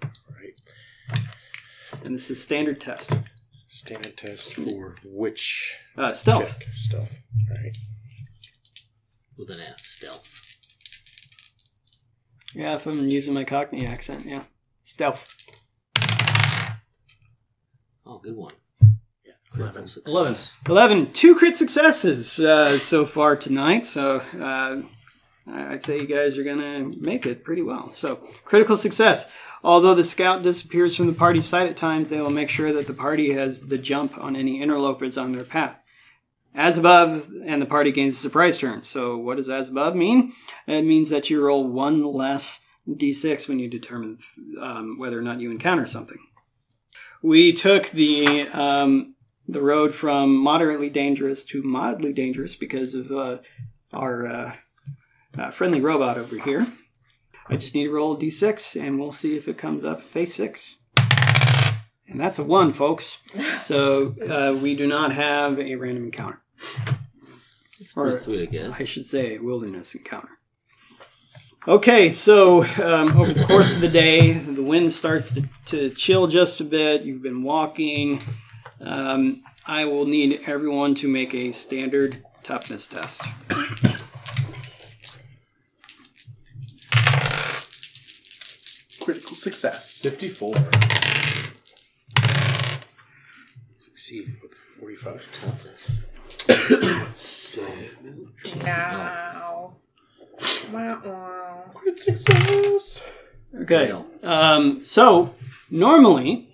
[0.01, 1.21] Right.
[2.03, 3.11] And this is standard test.
[3.67, 6.57] Standard test for which Uh, stealth.
[6.59, 6.67] check?
[6.73, 7.15] Stealth.
[7.49, 7.77] Right.
[9.37, 10.35] With an F, stealth.
[12.55, 14.43] Yeah, if I'm using my Cockney accent, yeah.
[14.83, 15.35] Stealth.
[18.05, 18.53] Oh, good one.
[19.23, 19.87] Yeah, Eleven.
[20.07, 20.35] Eleven.
[20.67, 21.11] 11.
[21.13, 24.81] Two crit successes uh, so far tonight, so uh,
[25.51, 27.91] I'd say you guys are going to make it pretty well.
[27.91, 29.29] So, critical success.
[29.63, 32.87] Although the scout disappears from the party sight at times, they will make sure that
[32.87, 35.83] the party has the jump on any interlopers on their path.
[36.55, 38.83] As above, and the party gains a surprise turn.
[38.83, 40.33] So, what does as above mean?
[40.67, 44.17] It means that you roll one less d6 when you determine
[44.59, 46.17] um, whether or not you encounter something.
[47.21, 49.15] We took the um,
[49.47, 53.37] the road from moderately dangerous to mildly dangerous because of uh,
[53.91, 54.55] our uh,
[55.39, 56.67] uh, friendly robot over here.
[57.47, 60.35] I just need to roll a d6 and we'll see if it comes up face
[60.35, 60.77] six.
[62.07, 63.19] And that's a one, folks.
[63.59, 66.41] So uh, we do not have a random encounter.
[67.95, 68.73] Or sweet, I guess.
[68.79, 70.39] I should say a wilderness encounter.
[71.67, 76.27] Okay, so um, over the course of the day, the wind starts to, to chill
[76.27, 77.03] just a bit.
[77.03, 78.21] You've been walking.
[78.79, 83.21] Um, I will need everyone to make a standard toughness test.
[89.03, 90.01] Critical success.
[90.01, 90.55] Fifty-four.
[93.83, 95.21] Succeed with forty-five.
[97.15, 98.33] Seven.
[98.63, 99.77] Now.
[100.71, 101.71] Wow, wow.
[101.73, 103.01] Crit success.
[103.61, 103.91] Okay.
[103.91, 104.07] Well.
[104.23, 105.33] Um, so
[105.69, 106.49] normally,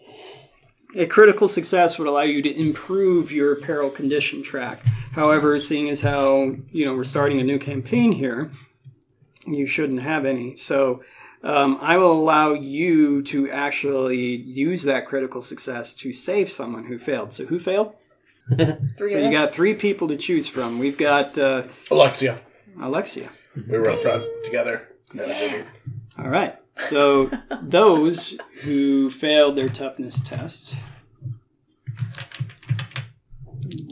[0.95, 4.79] a critical success would allow you to improve your peril condition track.
[5.11, 8.51] However, seeing as how you know we're starting a new campaign here,
[9.45, 10.55] you shouldn't have any.
[10.55, 11.03] So.
[11.43, 16.97] Um, I will allow you to actually use that critical success to save someone who
[16.97, 17.33] failed.
[17.33, 17.93] So, who failed?
[18.49, 20.79] Three So, of you got three people to choose from.
[20.79, 22.39] We've got uh, Alexia.
[22.81, 23.29] Alexia.
[23.55, 24.87] We were up front together.
[25.13, 25.67] No, I didn't.
[26.19, 26.55] All right.
[26.77, 27.31] So
[27.61, 30.75] those who failed their toughness test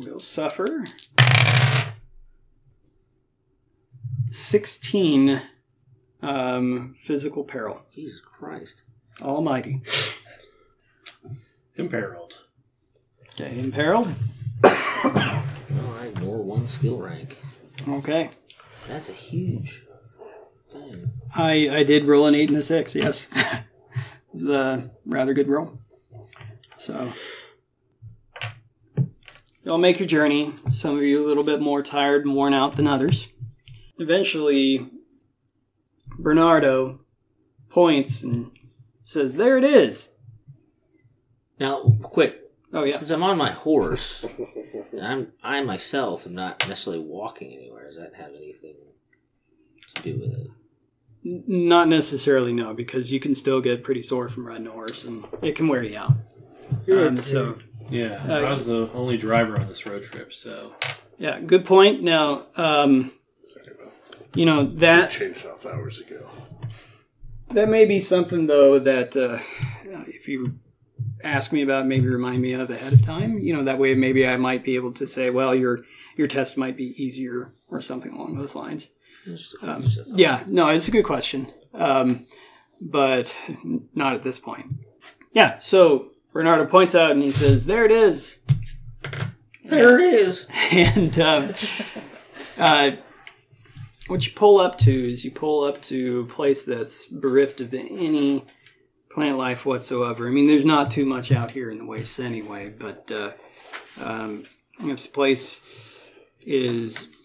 [0.05, 0.83] will suffer
[4.31, 5.41] 16
[6.23, 7.81] um, physical peril.
[7.93, 8.83] Jesus Christ.
[9.21, 9.81] Almighty.
[11.75, 12.39] Imperiled.
[13.33, 14.13] Okay, imperiled.
[14.63, 17.39] Well, I ignore one skill rank.
[17.87, 18.29] Okay.
[18.87, 19.83] That's a huge
[20.71, 21.09] thing.
[21.35, 22.93] I I did roll an eight and a six.
[22.95, 23.27] Yes,
[24.33, 25.79] it's a rather good roll.
[26.77, 27.11] So
[29.63, 30.53] you'll make your journey.
[30.69, 33.27] Some of you a little bit more tired and worn out than others.
[33.97, 34.89] Eventually,
[36.19, 36.99] Bernardo
[37.69, 38.51] points and
[39.03, 40.09] says, "There it is."
[41.59, 42.39] Now, quick.
[42.73, 42.97] Oh yeah.
[42.97, 44.25] Since I'm on my horse,
[45.01, 47.85] I'm I myself am not necessarily walking anywhere.
[47.85, 48.75] Does that have anything
[49.95, 50.47] to do with it?
[51.25, 55.23] Not necessarily no, because you can still get pretty sore from riding a horse, and
[55.41, 56.13] it can wear you out.
[56.91, 57.57] Um, so
[57.89, 60.73] Yeah, Uh, I was the only driver on this road trip, so
[61.19, 62.01] yeah, good point.
[62.03, 63.22] Now, um, Sorry about
[64.35, 64.79] you know that.
[64.79, 66.29] that Changed off hours ago.
[67.49, 69.39] That may be something though that uh,
[70.07, 70.59] if you
[71.23, 73.39] ask me about, maybe remind me of ahead of time.
[73.39, 75.81] You know, that way maybe I might be able to say, well, your
[76.15, 78.89] your test might be easier or something along those lines.
[79.25, 80.19] Um, just a thought.
[80.19, 82.25] yeah, no, it's a good question, um,
[82.81, 83.35] but
[83.93, 84.67] not at this point.
[85.31, 88.37] Yeah, so Bernardo points out and he says, "There it is,"
[89.65, 90.45] There it is.
[90.71, 91.53] and um,
[92.57, 92.91] uh,
[94.07, 97.73] what you pull up to is you pull up to a place that's bereft of
[97.73, 98.43] any
[99.09, 100.27] plant life whatsoever.
[100.27, 103.31] I mean, there's not too much out here in the wastes anyway, but uh,
[104.01, 104.45] um,
[104.79, 105.61] this place
[106.41, 107.15] is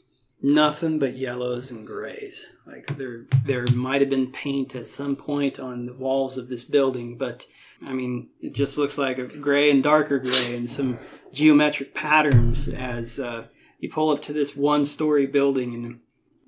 [0.40, 2.46] nothing but yellows and grays.
[2.66, 6.64] Like there, there might have been paint at some point on the walls of this
[6.64, 7.46] building, but
[7.84, 10.98] I mean, it just looks like a gray and darker gray and some
[11.32, 13.46] geometric patterns as uh,
[13.80, 16.00] you pull up to this one-story building, and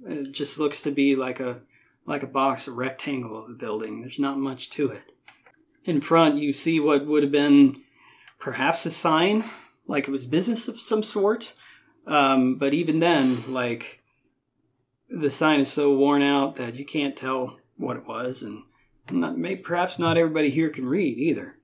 [0.07, 1.63] it just looks to be like a
[2.07, 4.01] like a box, a rectangle of a building.
[4.01, 5.13] There's not much to it.
[5.85, 7.83] In front, you see what would have been
[8.39, 9.45] perhaps a sign,
[9.87, 11.53] like it was business of some sort.
[12.07, 14.03] Um, but even then, like
[15.09, 18.63] the sign is so worn out that you can't tell what it was, and
[19.11, 21.57] not, maybe perhaps not everybody here can read either.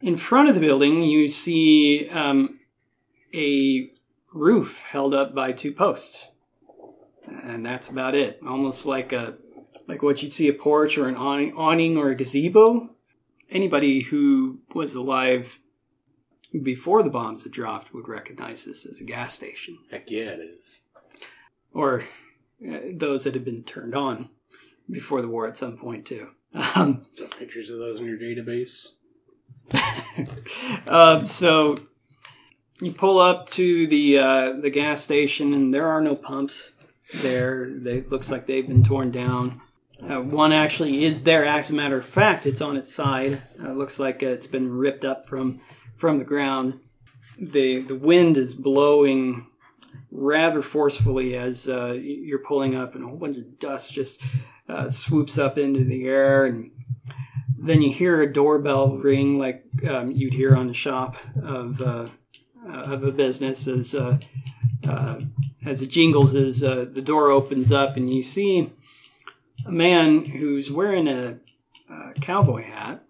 [0.00, 2.60] In front of the building, you see um,
[3.34, 3.90] a
[4.32, 6.28] roof held up by two posts,
[7.26, 8.40] and that's about it.
[8.46, 9.36] Almost like a
[9.86, 12.90] like what you'd see a porch or an awning, or a gazebo.
[13.50, 15.58] Anybody who was alive
[16.62, 20.40] before the bombs had dropped would recognize this as a gas station, Heck yeah, it
[20.40, 20.80] is.
[21.72, 22.02] or
[22.66, 24.30] uh, those that had been turned on
[24.90, 26.30] before the war at some point too.
[26.76, 27.04] Um,
[27.38, 28.92] Pictures of those in your database.
[30.86, 31.78] um, so
[32.80, 36.72] you pull up to the uh, the gas station, and there are no pumps
[37.12, 37.68] there.
[37.70, 39.60] They looks like they've been torn down.
[40.02, 41.44] Uh, one actually is there.
[41.44, 43.40] As a matter of fact, it's on its side.
[43.62, 45.60] Uh, looks like it's been ripped up from
[45.96, 46.80] from the ground.
[47.38, 49.46] the The wind is blowing
[50.10, 54.20] rather forcefully as uh, you're pulling up, and a whole bunch of dust just
[54.68, 56.70] uh, swoops up into the air, and
[57.56, 62.08] then you hear a doorbell ring like um, you'd hear on the shop of uh,
[62.66, 63.94] uh, of a business as
[64.86, 65.20] uh,
[65.64, 68.72] as it jingles as uh, the door opens up and you see
[69.66, 71.38] a man who's wearing a,
[71.90, 73.04] uh cowboy hat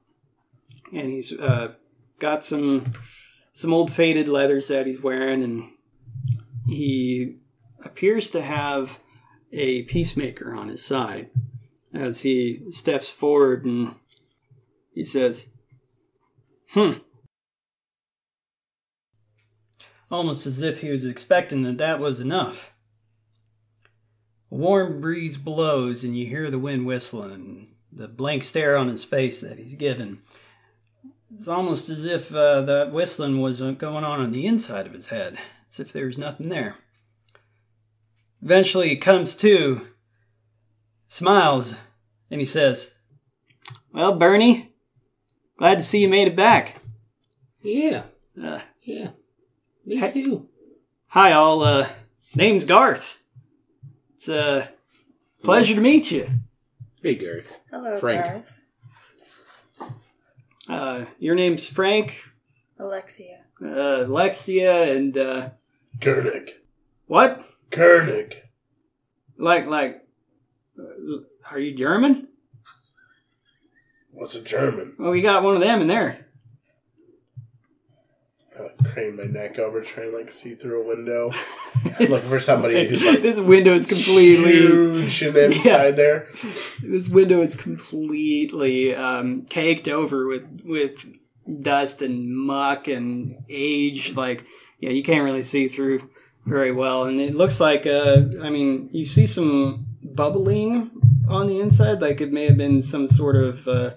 [0.93, 1.73] and he's uh,
[2.19, 2.93] got some
[3.53, 5.71] some old faded leathers that he's wearing and
[6.67, 7.37] he
[7.85, 8.99] appears to have
[9.53, 11.31] a peacemaker on his side
[11.93, 13.95] as he steps forward and
[14.93, 15.49] he says,
[16.71, 16.95] Hmm.
[20.11, 22.73] Almost as if he was expecting that that was enough.
[24.51, 28.89] A warm breeze blows, and you hear the wind whistling, and the blank stare on
[28.89, 30.23] his face that he's given.
[31.37, 34.93] It's almost as if uh, that whistling was uh, going on on the inside of
[34.93, 35.39] his head,
[35.69, 36.77] as if there was nothing there.
[38.43, 39.89] Eventually, he comes to,
[41.09, 41.75] smiles,
[42.31, 42.93] and he says,
[43.93, 44.75] Well, Bernie,
[45.57, 46.77] glad to see you made it back.
[47.63, 48.03] Yeah,
[48.41, 49.11] Uh, yeah.
[49.85, 50.23] Me Hey.
[50.25, 50.49] too.
[51.09, 51.63] Hi, all.
[51.63, 51.89] Uh,
[52.35, 53.19] name's Garth.
[54.15, 54.71] It's a
[55.43, 56.27] pleasure to meet you.
[57.03, 57.61] Hey, Garth.
[57.71, 58.25] Hello, Frank.
[58.25, 58.61] Garth.
[60.69, 62.23] Uh, your name's Frank,
[62.79, 63.45] Alexia.
[63.61, 65.51] uh, Lexia, and uh,
[65.99, 66.49] Kernig.
[67.07, 67.45] what?
[67.71, 68.33] Kernig.
[69.37, 70.07] Like, like,
[70.79, 71.19] uh,
[71.51, 72.29] are you German?
[74.13, 74.95] What's a German?
[74.99, 76.29] Well, we got one of them in there.
[78.93, 81.33] Crane my neck over, trying to like see through a window,
[82.01, 84.53] looking for somebody who's like this window is completely.
[84.53, 85.91] huge and inside Yeah.
[85.91, 86.29] there.
[86.83, 91.05] This window is completely um, caked over with with
[91.63, 94.15] dust and muck and age.
[94.17, 94.45] Like,
[94.81, 96.09] yeah, you can't really see through
[96.47, 97.87] very well, and it looks like.
[97.87, 100.91] Uh, I mean, you see some bubbling
[101.29, 103.95] on the inside, like it may have been some sort of uh,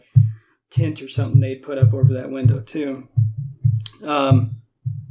[0.70, 3.08] tint or something they put up over that window too.
[4.04, 4.62] Um,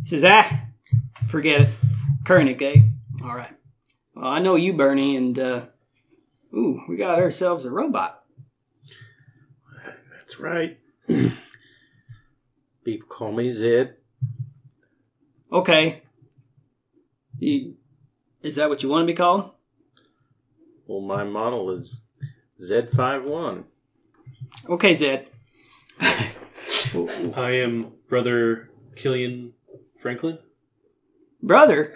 [0.07, 0.61] he says, "Ah,
[1.27, 1.69] forget it,
[2.23, 2.83] Kernig, eh?
[3.25, 3.51] All right.
[4.15, 5.67] Well, I know you, Bernie, and." Uh,
[6.55, 8.23] Ooh, we got ourselves a robot.
[10.11, 10.79] That's right.
[12.85, 13.97] People call me Zed.
[15.53, 16.03] Okay.
[17.39, 17.75] You,
[18.43, 19.51] is that what you want to be called?
[20.87, 22.03] Well, my model is
[22.61, 23.65] Z51.
[24.69, 25.29] Okay, Zed.
[26.01, 29.53] I am brother Kileen
[30.07, 30.39] Franklin.
[31.43, 31.93] Brother.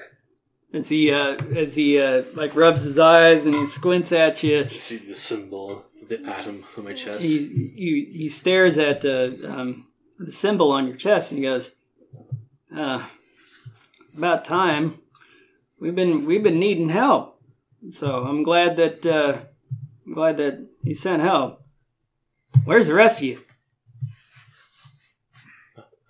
[0.72, 4.64] As he uh as he uh like rubs his eyes and he squints at you,
[4.70, 7.22] You see the symbol, the atom on my chest.
[7.24, 7.38] he
[7.76, 9.86] he, he stares at uh, um,
[10.18, 11.70] the symbol on your chest and he goes,
[12.76, 13.06] uh,
[14.04, 14.98] "It's about time.
[15.80, 17.40] We've been we've been needing help,
[17.90, 19.38] so I'm glad that uh,
[20.06, 21.62] I'm glad that he sent help.
[22.64, 23.38] Where's the rest of you?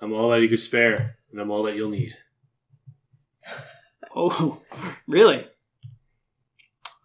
[0.03, 2.15] I'm all that you could spare, and I'm all that you'll need.
[4.15, 4.61] Oh,
[5.07, 5.47] really?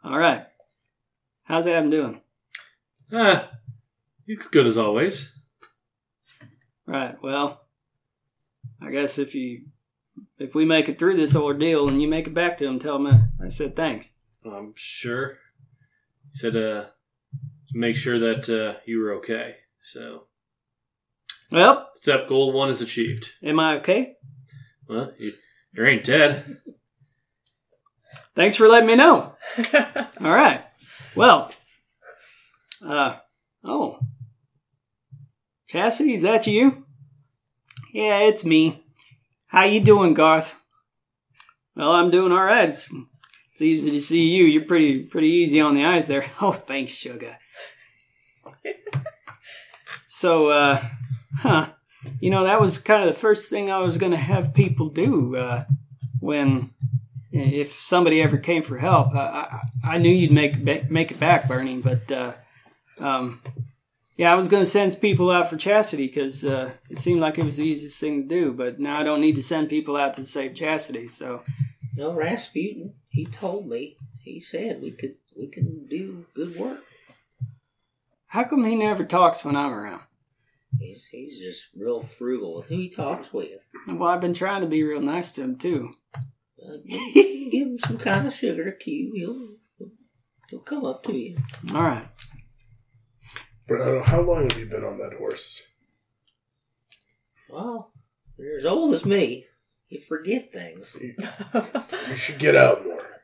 [0.04, 0.46] All right.
[1.44, 2.22] How's Adam doing?
[3.12, 3.50] Ah,
[4.28, 5.34] it's good as always.
[6.88, 7.16] Right.
[7.22, 7.62] Well,
[8.82, 9.66] I guess if you
[10.38, 12.98] if we make it through this ordeal and you make it back to him, tell
[12.98, 14.10] him I, I said thanks.
[14.46, 15.38] I'm sure.
[16.32, 16.86] He said, uh,
[17.70, 19.56] to make sure that uh, you were okay.
[19.82, 20.26] So,
[21.52, 23.32] Well, step goal one is achieved.
[23.44, 24.16] am I okay?
[24.88, 25.34] Well, you,
[25.74, 26.60] you ain't dead.
[28.36, 29.36] Thanks for letting me know.
[29.74, 30.66] All right.
[31.16, 31.52] Well,
[32.86, 33.18] uh,
[33.64, 34.00] oh.
[35.70, 36.86] Cassidy, is that you?
[37.94, 38.84] Yeah, it's me.
[39.48, 40.56] How you doing, Garth?
[41.76, 42.70] Well, I'm doing all right.
[42.70, 42.92] It's,
[43.52, 44.46] it's easy to see you.
[44.46, 46.26] You're pretty pretty easy on the eyes there.
[46.42, 47.38] Oh, thanks, sugar.
[50.08, 50.84] so, uh,
[51.38, 51.70] huh.
[52.20, 54.90] You know, that was kind of the first thing I was going to have people
[54.90, 55.66] do uh,
[56.20, 56.72] when
[57.32, 61.48] if somebody ever came for help, I, I, I knew you'd make make it back,
[61.48, 61.78] Bernie.
[61.78, 62.34] But uh,
[63.00, 63.42] um,
[64.18, 67.38] yeah, I was going to send people out for Chastity because uh, it seemed like
[67.38, 68.54] it was the easiest thing to do.
[68.54, 71.10] But now I don't need to send people out to save Chastity.
[71.10, 71.44] So
[71.98, 73.98] No, Rasputin, he told me.
[74.20, 76.84] He said we could we can do good work.
[78.28, 80.04] how come he never talks when I'm around?
[80.80, 83.68] He's he's just real frugal with who he talks with.
[83.88, 85.92] Well, I've been trying to be real nice to him too.
[86.16, 87.14] Uh, give,
[87.52, 89.12] give him some kind of sugar to cue.
[89.16, 89.90] He'll
[90.50, 91.38] he'll come up to you.
[91.74, 92.08] All right.
[93.68, 95.64] Bernardo, how long have you been on that horse?
[97.50, 97.92] Well,
[98.38, 99.46] you're as old as me.
[99.88, 100.96] You forget things.
[101.00, 103.22] You should get out more.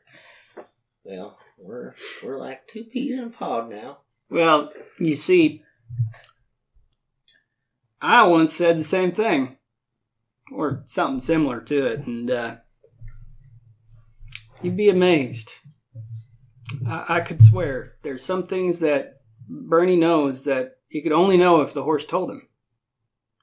[1.04, 3.98] Well, we're we're like two peas in a pod now.
[4.30, 5.62] Well, you see,
[8.02, 9.56] I once said the same thing,
[10.52, 12.56] or something similar to it, and uh,
[14.60, 15.52] you'd be amazed.
[16.86, 21.62] I, I could swear there's some things that Bernie knows that he could only know
[21.62, 22.48] if the horse told him.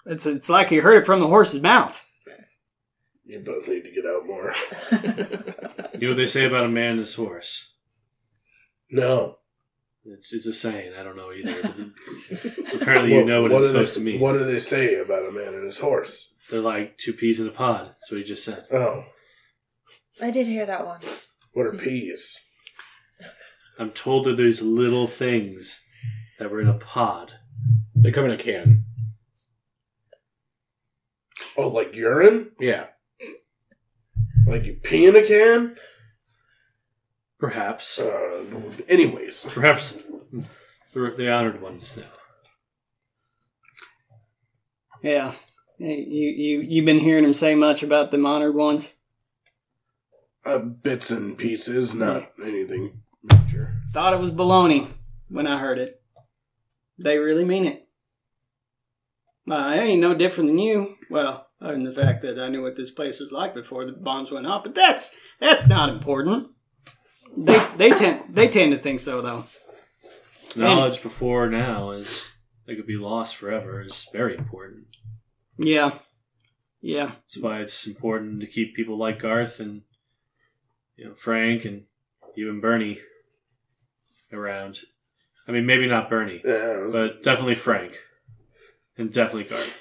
[0.05, 2.03] It's it's like he heard it from the horse's mouth.
[3.25, 4.53] You both need to get out more.
[5.99, 7.73] You know what they say about a man and his horse?
[8.89, 9.38] No.
[10.17, 10.93] It's, it's a saying.
[10.97, 11.61] I don't know either.
[11.61, 14.19] but Apparently, you know what, it's supposed they, to mean.
[14.19, 16.33] What do they say about a man and his horse?
[16.49, 17.87] They're like two peas in a pod.
[17.87, 18.65] That's what he just said.
[18.71, 19.03] Oh,
[20.21, 20.99] I did hear that one.
[21.53, 22.39] what are peas?
[23.77, 25.81] I'm told that there's little things
[26.37, 27.33] that were in a pod.
[27.95, 28.83] They come in a can.
[31.55, 32.51] Oh, like urine?
[32.59, 32.87] Yeah.
[34.47, 35.77] Like you pee in a can?
[37.39, 37.99] Perhaps.
[37.99, 38.43] Uh,
[38.87, 39.97] anyways, Perhaps
[40.93, 42.03] the, the honored ones know.
[45.01, 45.31] Yeah,
[45.77, 48.91] Hey, you you you've been hearing him say much about the honored ones.
[50.45, 53.75] uh, bits and pieces, not anything major.
[53.93, 54.87] Thought it was baloney
[55.29, 56.01] when I heard it.
[56.97, 57.87] They really mean it.
[59.49, 60.95] Uh, I ain't no different than you.
[61.09, 63.93] Well, other than the fact that I knew what this place was like before the
[63.93, 66.49] bombs went off, but that's that's not important.
[67.37, 69.45] They they tend they tend to think so though.
[70.55, 72.31] Knowledge before now is
[72.65, 74.87] that could be lost forever is very important.
[75.57, 75.91] Yeah,
[76.81, 77.11] yeah.
[77.21, 79.83] That's why it's important to keep people like Garth and
[80.95, 81.83] you know Frank and
[82.35, 82.99] even Bernie
[84.31, 84.79] around.
[85.47, 87.97] I mean, maybe not Bernie, Yeah, but definitely Frank,
[88.97, 89.77] and definitely Garth,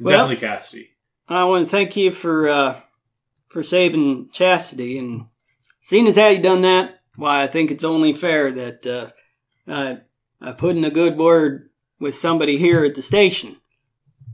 [0.00, 0.90] Well- definitely Cassidy.
[1.28, 2.80] I want to thank you for uh,
[3.48, 5.26] for saving Chastity, and
[5.88, 9.10] seeing as how you done that, why I think it's only fair that uh,
[9.66, 10.00] I
[10.38, 13.56] I put in a good word with somebody here at the station.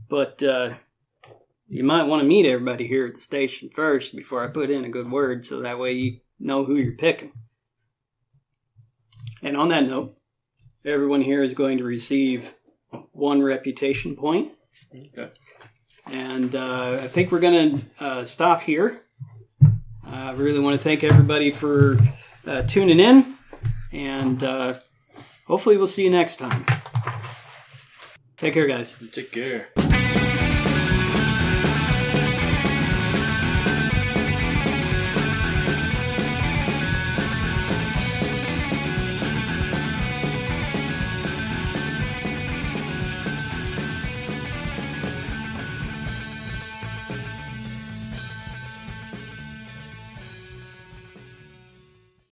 [0.09, 0.73] But uh,
[1.69, 4.83] you might want to meet everybody here at the station first before I put in
[4.83, 7.31] a good word, so that way you know who you're picking.
[9.41, 10.17] And on that note,
[10.83, 12.53] everyone here is going to receive
[13.13, 14.51] one reputation point.
[14.93, 15.31] Okay.
[16.05, 19.04] And uh, I think we're going to uh, stop here.
[20.15, 21.97] I really want to thank everybody for
[22.47, 23.35] uh, tuning in,
[23.91, 24.75] and uh,
[25.45, 26.65] hopefully, we'll see you next time.
[28.37, 28.95] Take care, guys.
[29.11, 29.84] Take care.